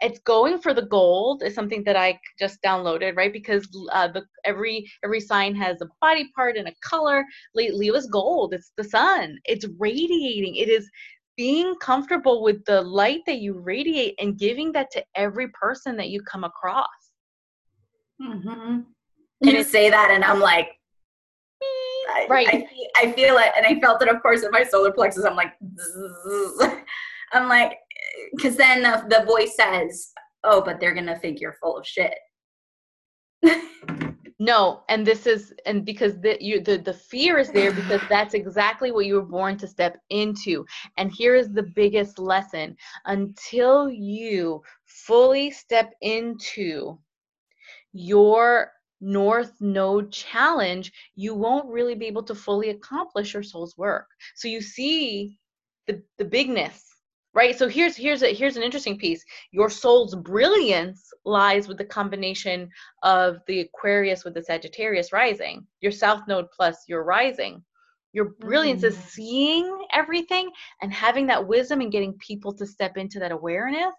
it's 0.00 0.18
going 0.20 0.58
for 0.58 0.74
the 0.74 0.82
gold 0.82 1.42
is 1.42 1.54
something 1.54 1.82
that 1.84 1.96
i 1.96 2.18
just 2.38 2.60
downloaded 2.62 3.14
right? 3.16 3.32
Because 3.32 3.68
uh, 3.92 4.08
the 4.08 4.24
every 4.44 4.90
every 5.04 5.20
sign 5.20 5.54
has 5.54 5.80
a 5.80 5.88
body 6.00 6.30
part 6.34 6.56
and 6.56 6.68
a 6.68 6.74
color. 6.82 7.24
Leo 7.54 7.94
is 7.94 8.06
gold. 8.06 8.54
It's 8.54 8.72
the 8.76 8.84
sun. 8.84 9.38
It's 9.44 9.66
radiating. 9.78 10.56
It 10.56 10.68
is 10.68 10.88
being 11.36 11.74
comfortable 11.80 12.42
with 12.42 12.64
the 12.64 12.80
light 12.80 13.20
that 13.26 13.38
you 13.38 13.58
radiate 13.58 14.14
and 14.20 14.38
giving 14.38 14.72
that 14.72 14.90
to 14.92 15.04
every 15.16 15.48
person 15.48 15.96
that 15.96 16.08
you 16.08 16.20
come 16.22 16.44
across. 16.44 16.86
Mm-hmm. 18.22 18.80
And 19.42 19.52
you 19.52 19.64
say 19.64 19.90
that 19.90 20.10
and 20.10 20.24
i'm 20.24 20.38
like 20.40 20.68
I, 22.08 22.26
right. 22.30 22.46
I, 22.48 22.68
I, 22.96 23.12
feel 23.12 23.36
it. 23.38 23.50
And 23.56 23.66
i 23.66 23.80
felt 23.80 24.00
it 24.00 24.08
of 24.08 24.22
course 24.22 24.44
in 24.44 24.50
my 24.52 24.62
solar 24.62 24.92
plexus. 24.92 25.24
I'm 25.24 25.34
like 25.34 25.52
i'm 27.32 27.48
like 27.48 27.78
because 28.36 28.56
then 28.56 28.82
the, 28.82 29.04
the 29.08 29.24
voice 29.26 29.56
says 29.56 30.12
oh 30.44 30.62
but 30.62 30.80
they're 30.80 30.94
gonna 30.94 31.18
think 31.18 31.40
you're 31.40 31.56
full 31.60 31.76
of 31.78 31.86
shit. 31.86 32.14
No 34.40 34.82
and 34.88 35.06
this 35.06 35.26
is 35.26 35.54
and 35.64 35.84
because 35.84 36.20
the 36.20 36.36
you 36.40 36.60
the, 36.60 36.76
the 36.76 36.92
fear 36.92 37.38
is 37.38 37.50
there 37.50 37.72
because 37.72 38.00
that's 38.08 38.34
exactly 38.34 38.90
what 38.90 39.06
you 39.06 39.14
were 39.14 39.22
born 39.22 39.56
to 39.58 39.68
step 39.68 39.96
into. 40.10 40.66
And 40.96 41.12
here 41.12 41.36
is 41.36 41.52
the 41.52 41.70
biggest 41.74 42.18
lesson. 42.18 42.76
Until 43.06 43.88
you 43.88 44.60
fully 44.86 45.50
step 45.52 45.92
into 46.02 46.98
your 47.92 48.72
north 49.00 49.52
node 49.60 50.10
challenge 50.10 50.90
you 51.14 51.34
won't 51.34 51.68
really 51.68 51.94
be 51.94 52.06
able 52.06 52.22
to 52.24 52.34
fully 52.34 52.70
accomplish 52.70 53.34
your 53.34 53.42
soul's 53.42 53.76
work. 53.78 54.08
So 54.34 54.48
you 54.48 54.60
see 54.60 55.38
the 55.86 56.02
the 56.18 56.24
bigness 56.24 56.84
right? 57.34 57.58
So 57.58 57.68
here's 57.68 57.96
here's 57.96 58.22
a 58.22 58.32
here's 58.32 58.56
an 58.56 58.62
interesting 58.62 58.96
piece. 58.96 59.24
Your 59.50 59.68
soul's 59.68 60.14
brilliance 60.14 61.12
lies 61.24 61.68
with 61.68 61.78
the 61.78 61.84
combination 61.84 62.68
of 63.02 63.38
the 63.46 63.60
aquarius 63.60 64.24
with 64.24 64.34
the 64.34 64.42
sagittarius 64.42 65.12
rising 65.12 65.66
your 65.80 65.92
south 65.92 66.22
node 66.28 66.46
plus 66.56 66.84
your 66.88 67.04
rising. 67.04 67.62
Your 68.12 68.26
brilliance 68.38 68.82
mm. 68.82 68.88
is 68.88 68.96
seeing 68.96 69.86
everything 69.92 70.48
and 70.80 70.92
having 70.92 71.26
that 71.26 71.46
wisdom 71.46 71.80
and 71.80 71.90
getting 71.90 72.16
people 72.18 72.54
to 72.54 72.66
step 72.66 72.96
into 72.96 73.18
that 73.18 73.32
awareness. 73.32 73.94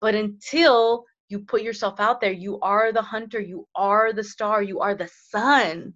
But 0.00 0.14
until 0.14 1.04
you 1.28 1.40
put 1.40 1.62
yourself 1.62 1.98
out 1.98 2.20
there 2.20 2.32
you 2.32 2.60
are 2.60 2.92
the 2.92 3.02
hunter 3.02 3.40
you 3.40 3.66
are 3.74 4.12
the 4.12 4.22
star 4.22 4.62
you 4.62 4.80
are 4.80 4.94
the 4.94 5.10
sun. 5.30 5.92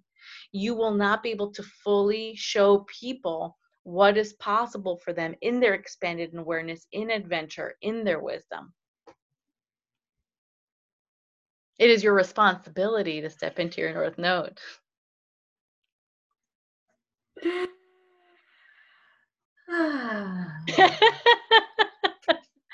You 0.51 0.75
will 0.75 0.91
not 0.91 1.23
be 1.23 1.29
able 1.29 1.53
to 1.53 1.63
fully 1.63 2.35
show 2.35 2.85
people 2.99 3.57
what 3.83 4.17
is 4.17 4.33
possible 4.33 4.97
for 4.97 5.13
them 5.13 5.35
in 5.41 5.59
their 5.59 5.73
expanded 5.73 6.35
awareness, 6.35 6.85
in 6.91 7.09
adventure, 7.09 7.75
in 7.81 8.03
their 8.03 8.19
wisdom. 8.19 8.73
It 11.79 11.89
is 11.89 12.03
your 12.03 12.13
responsibility 12.13 13.21
to 13.21 13.29
step 13.29 13.57
into 13.57 13.81
your 13.81 13.93
North 13.93 14.17
Node. 14.17 14.59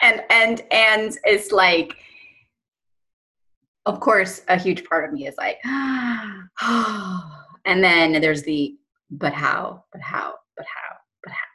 and 0.01 0.23
and 0.29 0.63
and 0.71 1.17
it's 1.23 1.51
like 1.51 1.95
of 3.85 3.99
course 3.99 4.41
a 4.47 4.57
huge 4.57 4.83
part 4.83 5.05
of 5.05 5.13
me 5.13 5.27
is 5.27 5.35
like 5.37 5.59
and 5.65 6.49
then 7.83 8.19
there's 8.19 8.41
the 8.43 8.75
but 9.11 9.31
how 9.31 9.83
but 9.91 10.01
how 10.01 10.33
but 10.57 10.65
how 10.65 10.95
but 11.23 11.31
how 11.31 11.47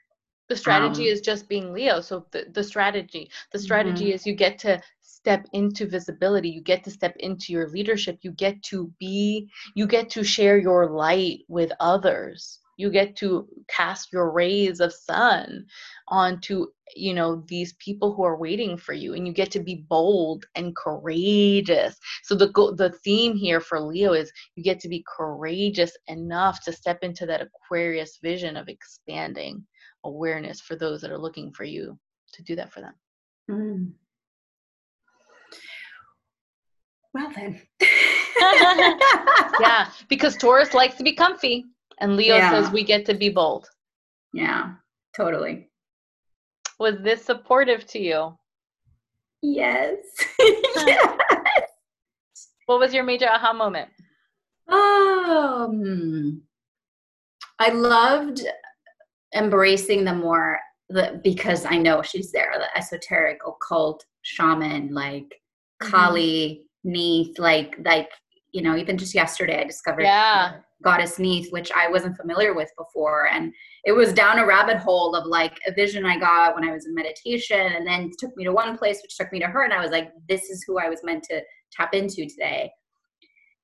the 0.48 0.56
strategy 0.56 1.08
um, 1.08 1.14
is 1.14 1.20
just 1.20 1.48
being 1.48 1.72
leo 1.72 2.00
so 2.00 2.26
the, 2.30 2.46
the 2.52 2.64
strategy 2.64 3.30
the 3.52 3.58
strategy 3.58 4.06
mm-hmm. 4.06 4.14
is 4.14 4.26
you 4.26 4.34
get 4.34 4.58
to 4.58 4.80
step 5.00 5.46
into 5.52 5.86
visibility 5.86 6.48
you 6.48 6.60
get 6.60 6.82
to 6.82 6.90
step 6.90 7.14
into 7.18 7.52
your 7.52 7.68
leadership 7.68 8.18
you 8.22 8.32
get 8.32 8.60
to 8.62 8.92
be 8.98 9.48
you 9.74 9.86
get 9.86 10.10
to 10.10 10.24
share 10.24 10.58
your 10.58 10.90
light 10.90 11.40
with 11.48 11.70
others 11.80 12.58
you 12.82 12.90
get 12.90 13.14
to 13.14 13.48
cast 13.68 14.12
your 14.12 14.32
rays 14.32 14.80
of 14.80 14.92
sun 14.92 15.64
onto 16.08 16.66
you 16.96 17.14
know 17.14 17.44
these 17.46 17.72
people 17.74 18.12
who 18.12 18.24
are 18.24 18.36
waiting 18.36 18.76
for 18.76 18.92
you 18.92 19.14
and 19.14 19.26
you 19.26 19.32
get 19.32 19.52
to 19.52 19.60
be 19.60 19.86
bold 19.88 20.44
and 20.56 20.74
courageous. 20.74 21.96
So 22.24 22.34
the 22.34 22.48
the 22.76 22.92
theme 23.04 23.36
here 23.36 23.60
for 23.60 23.80
leo 23.80 24.12
is 24.12 24.32
you 24.56 24.64
get 24.64 24.80
to 24.80 24.88
be 24.88 25.04
courageous 25.16 25.96
enough 26.08 26.62
to 26.64 26.72
step 26.72 26.98
into 27.02 27.24
that 27.26 27.40
aquarius 27.40 28.18
vision 28.20 28.56
of 28.56 28.68
expanding 28.68 29.64
awareness 30.04 30.60
for 30.60 30.74
those 30.74 31.00
that 31.00 31.12
are 31.12 31.18
looking 31.26 31.52
for 31.52 31.64
you 31.64 31.96
to 32.32 32.42
do 32.42 32.56
that 32.56 32.72
for 32.72 32.80
them. 32.80 32.94
Mm. 33.48 33.92
well 37.14 37.30
then. 37.36 37.62
Yeah 39.60 39.88
because 40.08 40.36
taurus 40.36 40.74
likes 40.74 40.96
to 40.96 41.04
be 41.04 41.12
comfy 41.12 41.64
and 42.02 42.16
leo 42.16 42.36
yeah. 42.36 42.50
says 42.50 42.70
we 42.70 42.84
get 42.84 43.06
to 43.06 43.14
be 43.14 43.30
bold 43.30 43.70
yeah 44.34 44.74
totally 45.16 45.70
was 46.82 46.98
this 46.98 47.24
supportive 47.24 47.86
to 47.86 48.00
you? 48.00 48.36
Yes. 49.40 49.98
yes. 50.40 51.18
What 52.66 52.80
was 52.80 52.92
your 52.94 53.04
major 53.04 53.28
aha 53.28 53.52
moment? 53.52 53.90
Um, 54.68 56.42
I 57.58 57.70
loved 57.70 58.40
embracing 59.34 60.04
the 60.04 60.14
more 60.14 60.58
the, 60.88 61.20
because 61.22 61.66
I 61.66 61.76
know 61.76 62.02
she's 62.02 62.32
there, 62.32 62.52
the 62.56 62.76
esoteric, 62.78 63.40
occult, 63.46 64.04
shaman, 64.22 64.94
like 64.94 65.24
mm-hmm. 65.82 65.90
Kali, 65.90 66.64
Neith, 66.82 67.38
like 67.38 67.76
like 67.84 68.10
you 68.52 68.62
know, 68.62 68.76
even 68.76 68.98
just 68.98 69.14
yesterday 69.14 69.60
I 69.60 69.64
discovered 69.64 70.02
yeah. 70.02 70.56
goddess 70.82 71.18
Neith, 71.18 71.50
which 71.50 71.72
I 71.72 71.88
wasn't 71.88 72.16
familiar 72.16 72.54
with 72.54 72.70
before, 72.78 73.28
and 73.28 73.52
it 73.84 73.92
was 73.92 74.12
down 74.12 74.38
a 74.38 74.46
rabbit 74.46 74.76
hole 74.76 75.14
of 75.14 75.26
like 75.26 75.58
a 75.66 75.72
vision 75.72 76.06
I 76.06 76.18
got 76.18 76.54
when 76.54 76.68
I 76.68 76.72
was 76.72 76.86
in 76.86 76.94
meditation, 76.94 77.60
and 77.60 77.86
then 77.86 78.10
took 78.18 78.36
me 78.36 78.44
to 78.44 78.52
one 78.52 78.76
place, 78.78 79.00
which 79.02 79.16
took 79.16 79.32
me 79.32 79.40
to 79.40 79.46
her, 79.46 79.64
and 79.64 79.72
I 79.72 79.80
was 79.80 79.90
like, 79.90 80.12
this 80.28 80.50
is 80.50 80.64
who 80.66 80.78
I 80.78 80.88
was 80.88 81.02
meant 81.02 81.24
to 81.24 81.42
tap 81.72 81.94
into 81.94 82.26
today. 82.26 82.70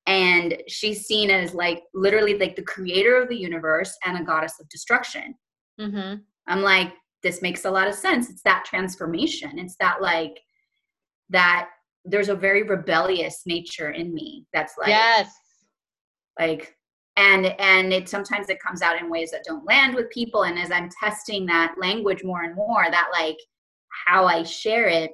And 0.07 0.57
she's 0.67 1.05
seen 1.05 1.29
as 1.29 1.53
like 1.53 1.83
literally 1.93 2.35
like 2.37 2.55
the 2.55 2.63
creator 2.63 3.21
of 3.21 3.29
the 3.29 3.37
universe 3.37 3.95
and 4.05 4.17
a 4.17 4.23
goddess 4.23 4.55
of 4.59 4.67
destruction. 4.69 5.35
Mm-hmm. 5.79 6.21
I'm 6.47 6.61
like, 6.63 6.93
this 7.21 7.43
makes 7.43 7.65
a 7.65 7.71
lot 7.71 7.87
of 7.87 7.93
sense. 7.93 8.29
It's 8.29 8.41
that 8.41 8.65
transformation. 8.65 9.59
It's 9.59 9.75
that 9.79 10.01
like 10.01 10.39
that 11.29 11.69
there's 12.05 12.29
a 12.29 12.35
very 12.35 12.63
rebellious 12.63 13.41
nature 13.45 13.91
in 13.91 14.13
me 14.13 14.45
that's 14.53 14.73
like 14.77 14.89
yes. 14.89 15.31
like 16.39 16.75
and 17.17 17.47
and 17.59 17.91
it 17.91 18.07
sometimes 18.07 18.49
it 18.49 18.61
comes 18.61 18.81
out 18.81 18.99
in 18.99 19.09
ways 19.09 19.31
that 19.31 19.43
don't 19.43 19.65
land 19.65 19.93
with 19.93 20.09
people. 20.09 20.43
And 20.43 20.57
as 20.57 20.71
i'm 20.71 20.89
testing 20.99 21.45
that 21.47 21.75
language 21.77 22.23
more 22.23 22.43
and 22.43 22.55
more 22.55 22.85
that 22.89 23.09
like 23.11 23.37
how 24.07 24.25
i 24.25 24.43
share 24.43 24.87
it 24.87 25.11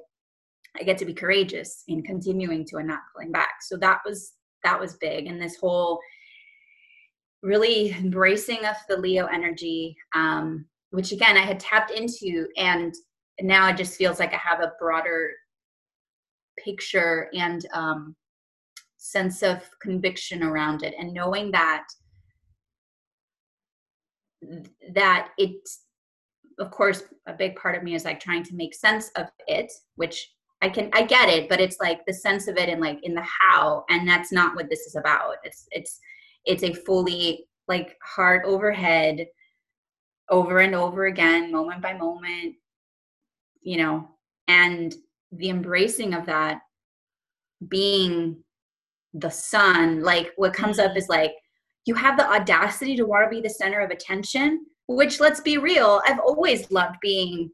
i 0.78 0.82
get 0.82 0.98
to 0.98 1.04
be 1.04 1.14
courageous 1.14 1.82
in 1.88 2.02
continuing 2.02 2.64
to 2.66 2.76
and 2.76 2.88
not 2.88 3.00
pulling 3.12 3.32
back. 3.32 3.56
So 3.62 3.76
that 3.78 4.00
was 4.04 4.32
that 4.64 4.78
was 4.80 4.94
big. 4.94 5.26
And 5.26 5.40
this 5.40 5.56
whole 5.56 6.00
really 7.42 7.90
embracing 7.92 8.64
of 8.64 8.76
the 8.88 8.96
leo 8.96 9.26
energy 9.26 9.96
um 10.14 10.64
which 10.90 11.12
again 11.12 11.36
i 11.36 11.40
had 11.40 11.60
tapped 11.60 11.90
into 11.90 12.46
and 12.56 12.94
now 13.40 13.68
it 13.68 13.76
just 13.76 13.96
feels 13.96 14.18
like 14.18 14.32
i 14.32 14.36
have 14.38 14.60
a 14.60 14.72
broader 14.80 15.30
picture 16.62 17.28
and 17.34 17.66
um 17.74 18.14
sense 18.96 19.42
of 19.42 19.62
conviction 19.80 20.42
around 20.42 20.82
it 20.82 20.94
and 20.98 21.12
knowing 21.12 21.50
that 21.50 21.84
that 24.94 25.28
it's 25.38 25.82
of 26.58 26.70
course 26.70 27.04
a 27.26 27.32
big 27.32 27.54
part 27.56 27.76
of 27.76 27.82
me 27.82 27.94
is 27.94 28.04
like 28.04 28.20
trying 28.20 28.42
to 28.42 28.54
make 28.54 28.74
sense 28.74 29.10
of 29.16 29.26
it 29.46 29.72
which 29.96 30.32
i 30.62 30.68
can 30.68 30.90
i 30.92 31.02
get 31.02 31.28
it 31.28 31.48
but 31.48 31.60
it's 31.60 31.78
like 31.80 32.04
the 32.06 32.12
sense 32.12 32.48
of 32.48 32.56
it 32.56 32.68
and 32.68 32.80
like 32.80 32.98
in 33.02 33.14
the 33.14 33.26
how 33.40 33.84
and 33.88 34.08
that's 34.08 34.32
not 34.32 34.54
what 34.54 34.68
this 34.68 34.80
is 34.80 34.96
about. 34.96 35.36
It's 35.44 35.66
it's 35.70 36.00
it's 36.44 36.62
a 36.62 36.72
fully 36.72 37.46
like 37.68 37.96
heart 38.02 38.44
overhead 38.44 39.26
over 40.28 40.60
and 40.60 40.74
over 40.74 41.06
again 41.06 41.52
moment 41.52 41.82
by 41.82 41.92
moment 41.92 42.54
you 43.62 43.76
know 43.76 44.08
and 44.48 44.94
the 45.32 45.48
embracing 45.48 46.14
of 46.14 46.26
that 46.26 46.60
being 47.68 48.36
the 49.14 49.30
sun 49.30 50.02
like 50.02 50.32
what 50.36 50.52
comes 50.52 50.78
up 50.78 50.90
mm-hmm. 50.90 50.98
is 50.98 51.08
like 51.08 51.32
you 51.86 51.94
have 51.94 52.18
the 52.18 52.30
audacity 52.30 52.96
to 52.96 53.06
want 53.06 53.24
to 53.24 53.34
be 53.34 53.40
the 53.40 53.52
center 53.52 53.80
of 53.80 53.90
attention 53.90 54.64
which 54.88 55.20
let's 55.20 55.40
be 55.40 55.58
real 55.58 56.00
i've 56.06 56.18
always 56.20 56.70
loved 56.70 56.96
being 57.00 57.50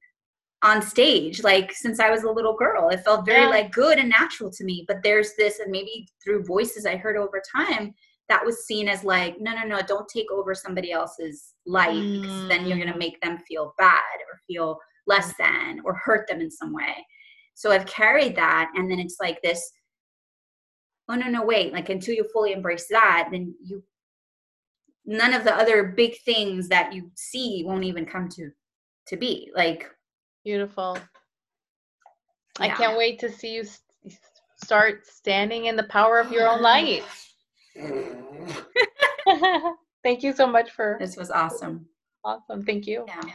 on 0.63 0.83
stage 0.83 1.43
like 1.43 1.73
since 1.73 2.01
i 2.01 2.11
was 2.11 2.25
a 2.25 2.31
little 2.31 2.57
girl 2.57 2.89
it 2.89 3.05
felt 3.05 3.25
very 3.25 3.43
yeah. 3.43 3.49
like 3.49 3.73
good 3.73 3.99
and 3.99 4.09
natural 4.09 4.51
to 4.51 4.65
me 4.65 4.85
but 4.89 5.03
there's 5.03 5.33
this 5.39 5.61
and 5.61 5.71
maybe 5.71 6.07
through 6.23 6.45
voices 6.45 6.85
i 6.85 6.97
heard 6.97 7.17
over 7.17 7.41
time 7.55 7.95
that 8.29 8.45
was 8.45 8.65
seen 8.65 8.89
as 8.89 9.05
like 9.05 9.37
no 9.41 9.53
no 9.55 9.65
no 9.65 9.81
don't 9.87 10.09
take 10.09 10.31
over 10.31 10.55
somebody 10.55 10.91
else's 10.91 11.55
light 11.67 11.91
mm. 11.91 12.23
because 12.23 12.49
then 12.49 12.67
you're 12.67 12.79
going 12.79 12.89
to 12.89 12.95
mm. 12.95 12.99
make 12.99 13.21
them 13.21 13.39
feel 13.47 13.75
bad 13.79 14.19
or 14.31 14.41
feel 14.47 14.79
less 15.07 15.35
than 15.39 15.81
or 15.85 15.95
hurt 15.95 16.27
them 16.29 16.41
in 16.41 16.51
some 16.51 16.73
way 16.73 16.95
so 17.63 17.71
i've 17.71 17.87
carried 17.87 18.35
that 18.35 18.73
and 18.75 18.91
then 18.91 18.99
it's 18.99 19.19
like 19.21 19.41
this 19.41 19.71
oh 21.09 21.15
no 21.15 21.29
no 21.29 21.45
wait 21.45 21.73
like 21.73 21.91
until 21.91 22.13
you 22.13 22.27
fully 22.33 22.53
embrace 22.53 22.89
that 22.91 23.29
then 23.31 23.55
you 23.65 23.81
none 25.07 25.33
of 25.33 25.45
the 25.45 25.55
other 25.55 25.95
big 25.97 26.19
things 26.25 26.69
that 26.69 26.93
you 26.93 27.09
see 27.15 27.63
won't 27.65 27.85
even 27.85 28.05
come 28.05 28.29
to 28.29 28.51
to 29.07 29.17
be 29.17 29.51
like 29.55 29.89
beautiful. 30.45 30.99
Yeah. 32.59 32.67
i 32.67 32.69
can't 32.69 32.99
wait 32.99 33.21
to 33.21 33.31
see 33.31 33.55
you 33.55 33.65
start 34.57 35.07
standing 35.07 35.67
in 35.67 35.77
the 35.77 35.85
power 35.85 36.19
of 36.19 36.33
your 36.33 36.49
own 36.49 36.63
light. 36.63 37.05
Thank 40.03 40.25
you 40.25 40.33
so 40.33 40.49
much 40.49 40.73
for 40.73 40.97
this 40.99 41.17
was 41.17 41.31
awesome. 41.31 41.87
Awesome 42.25 42.65
thank 42.65 42.89
you. 42.89 43.05
Yeah 43.07 43.35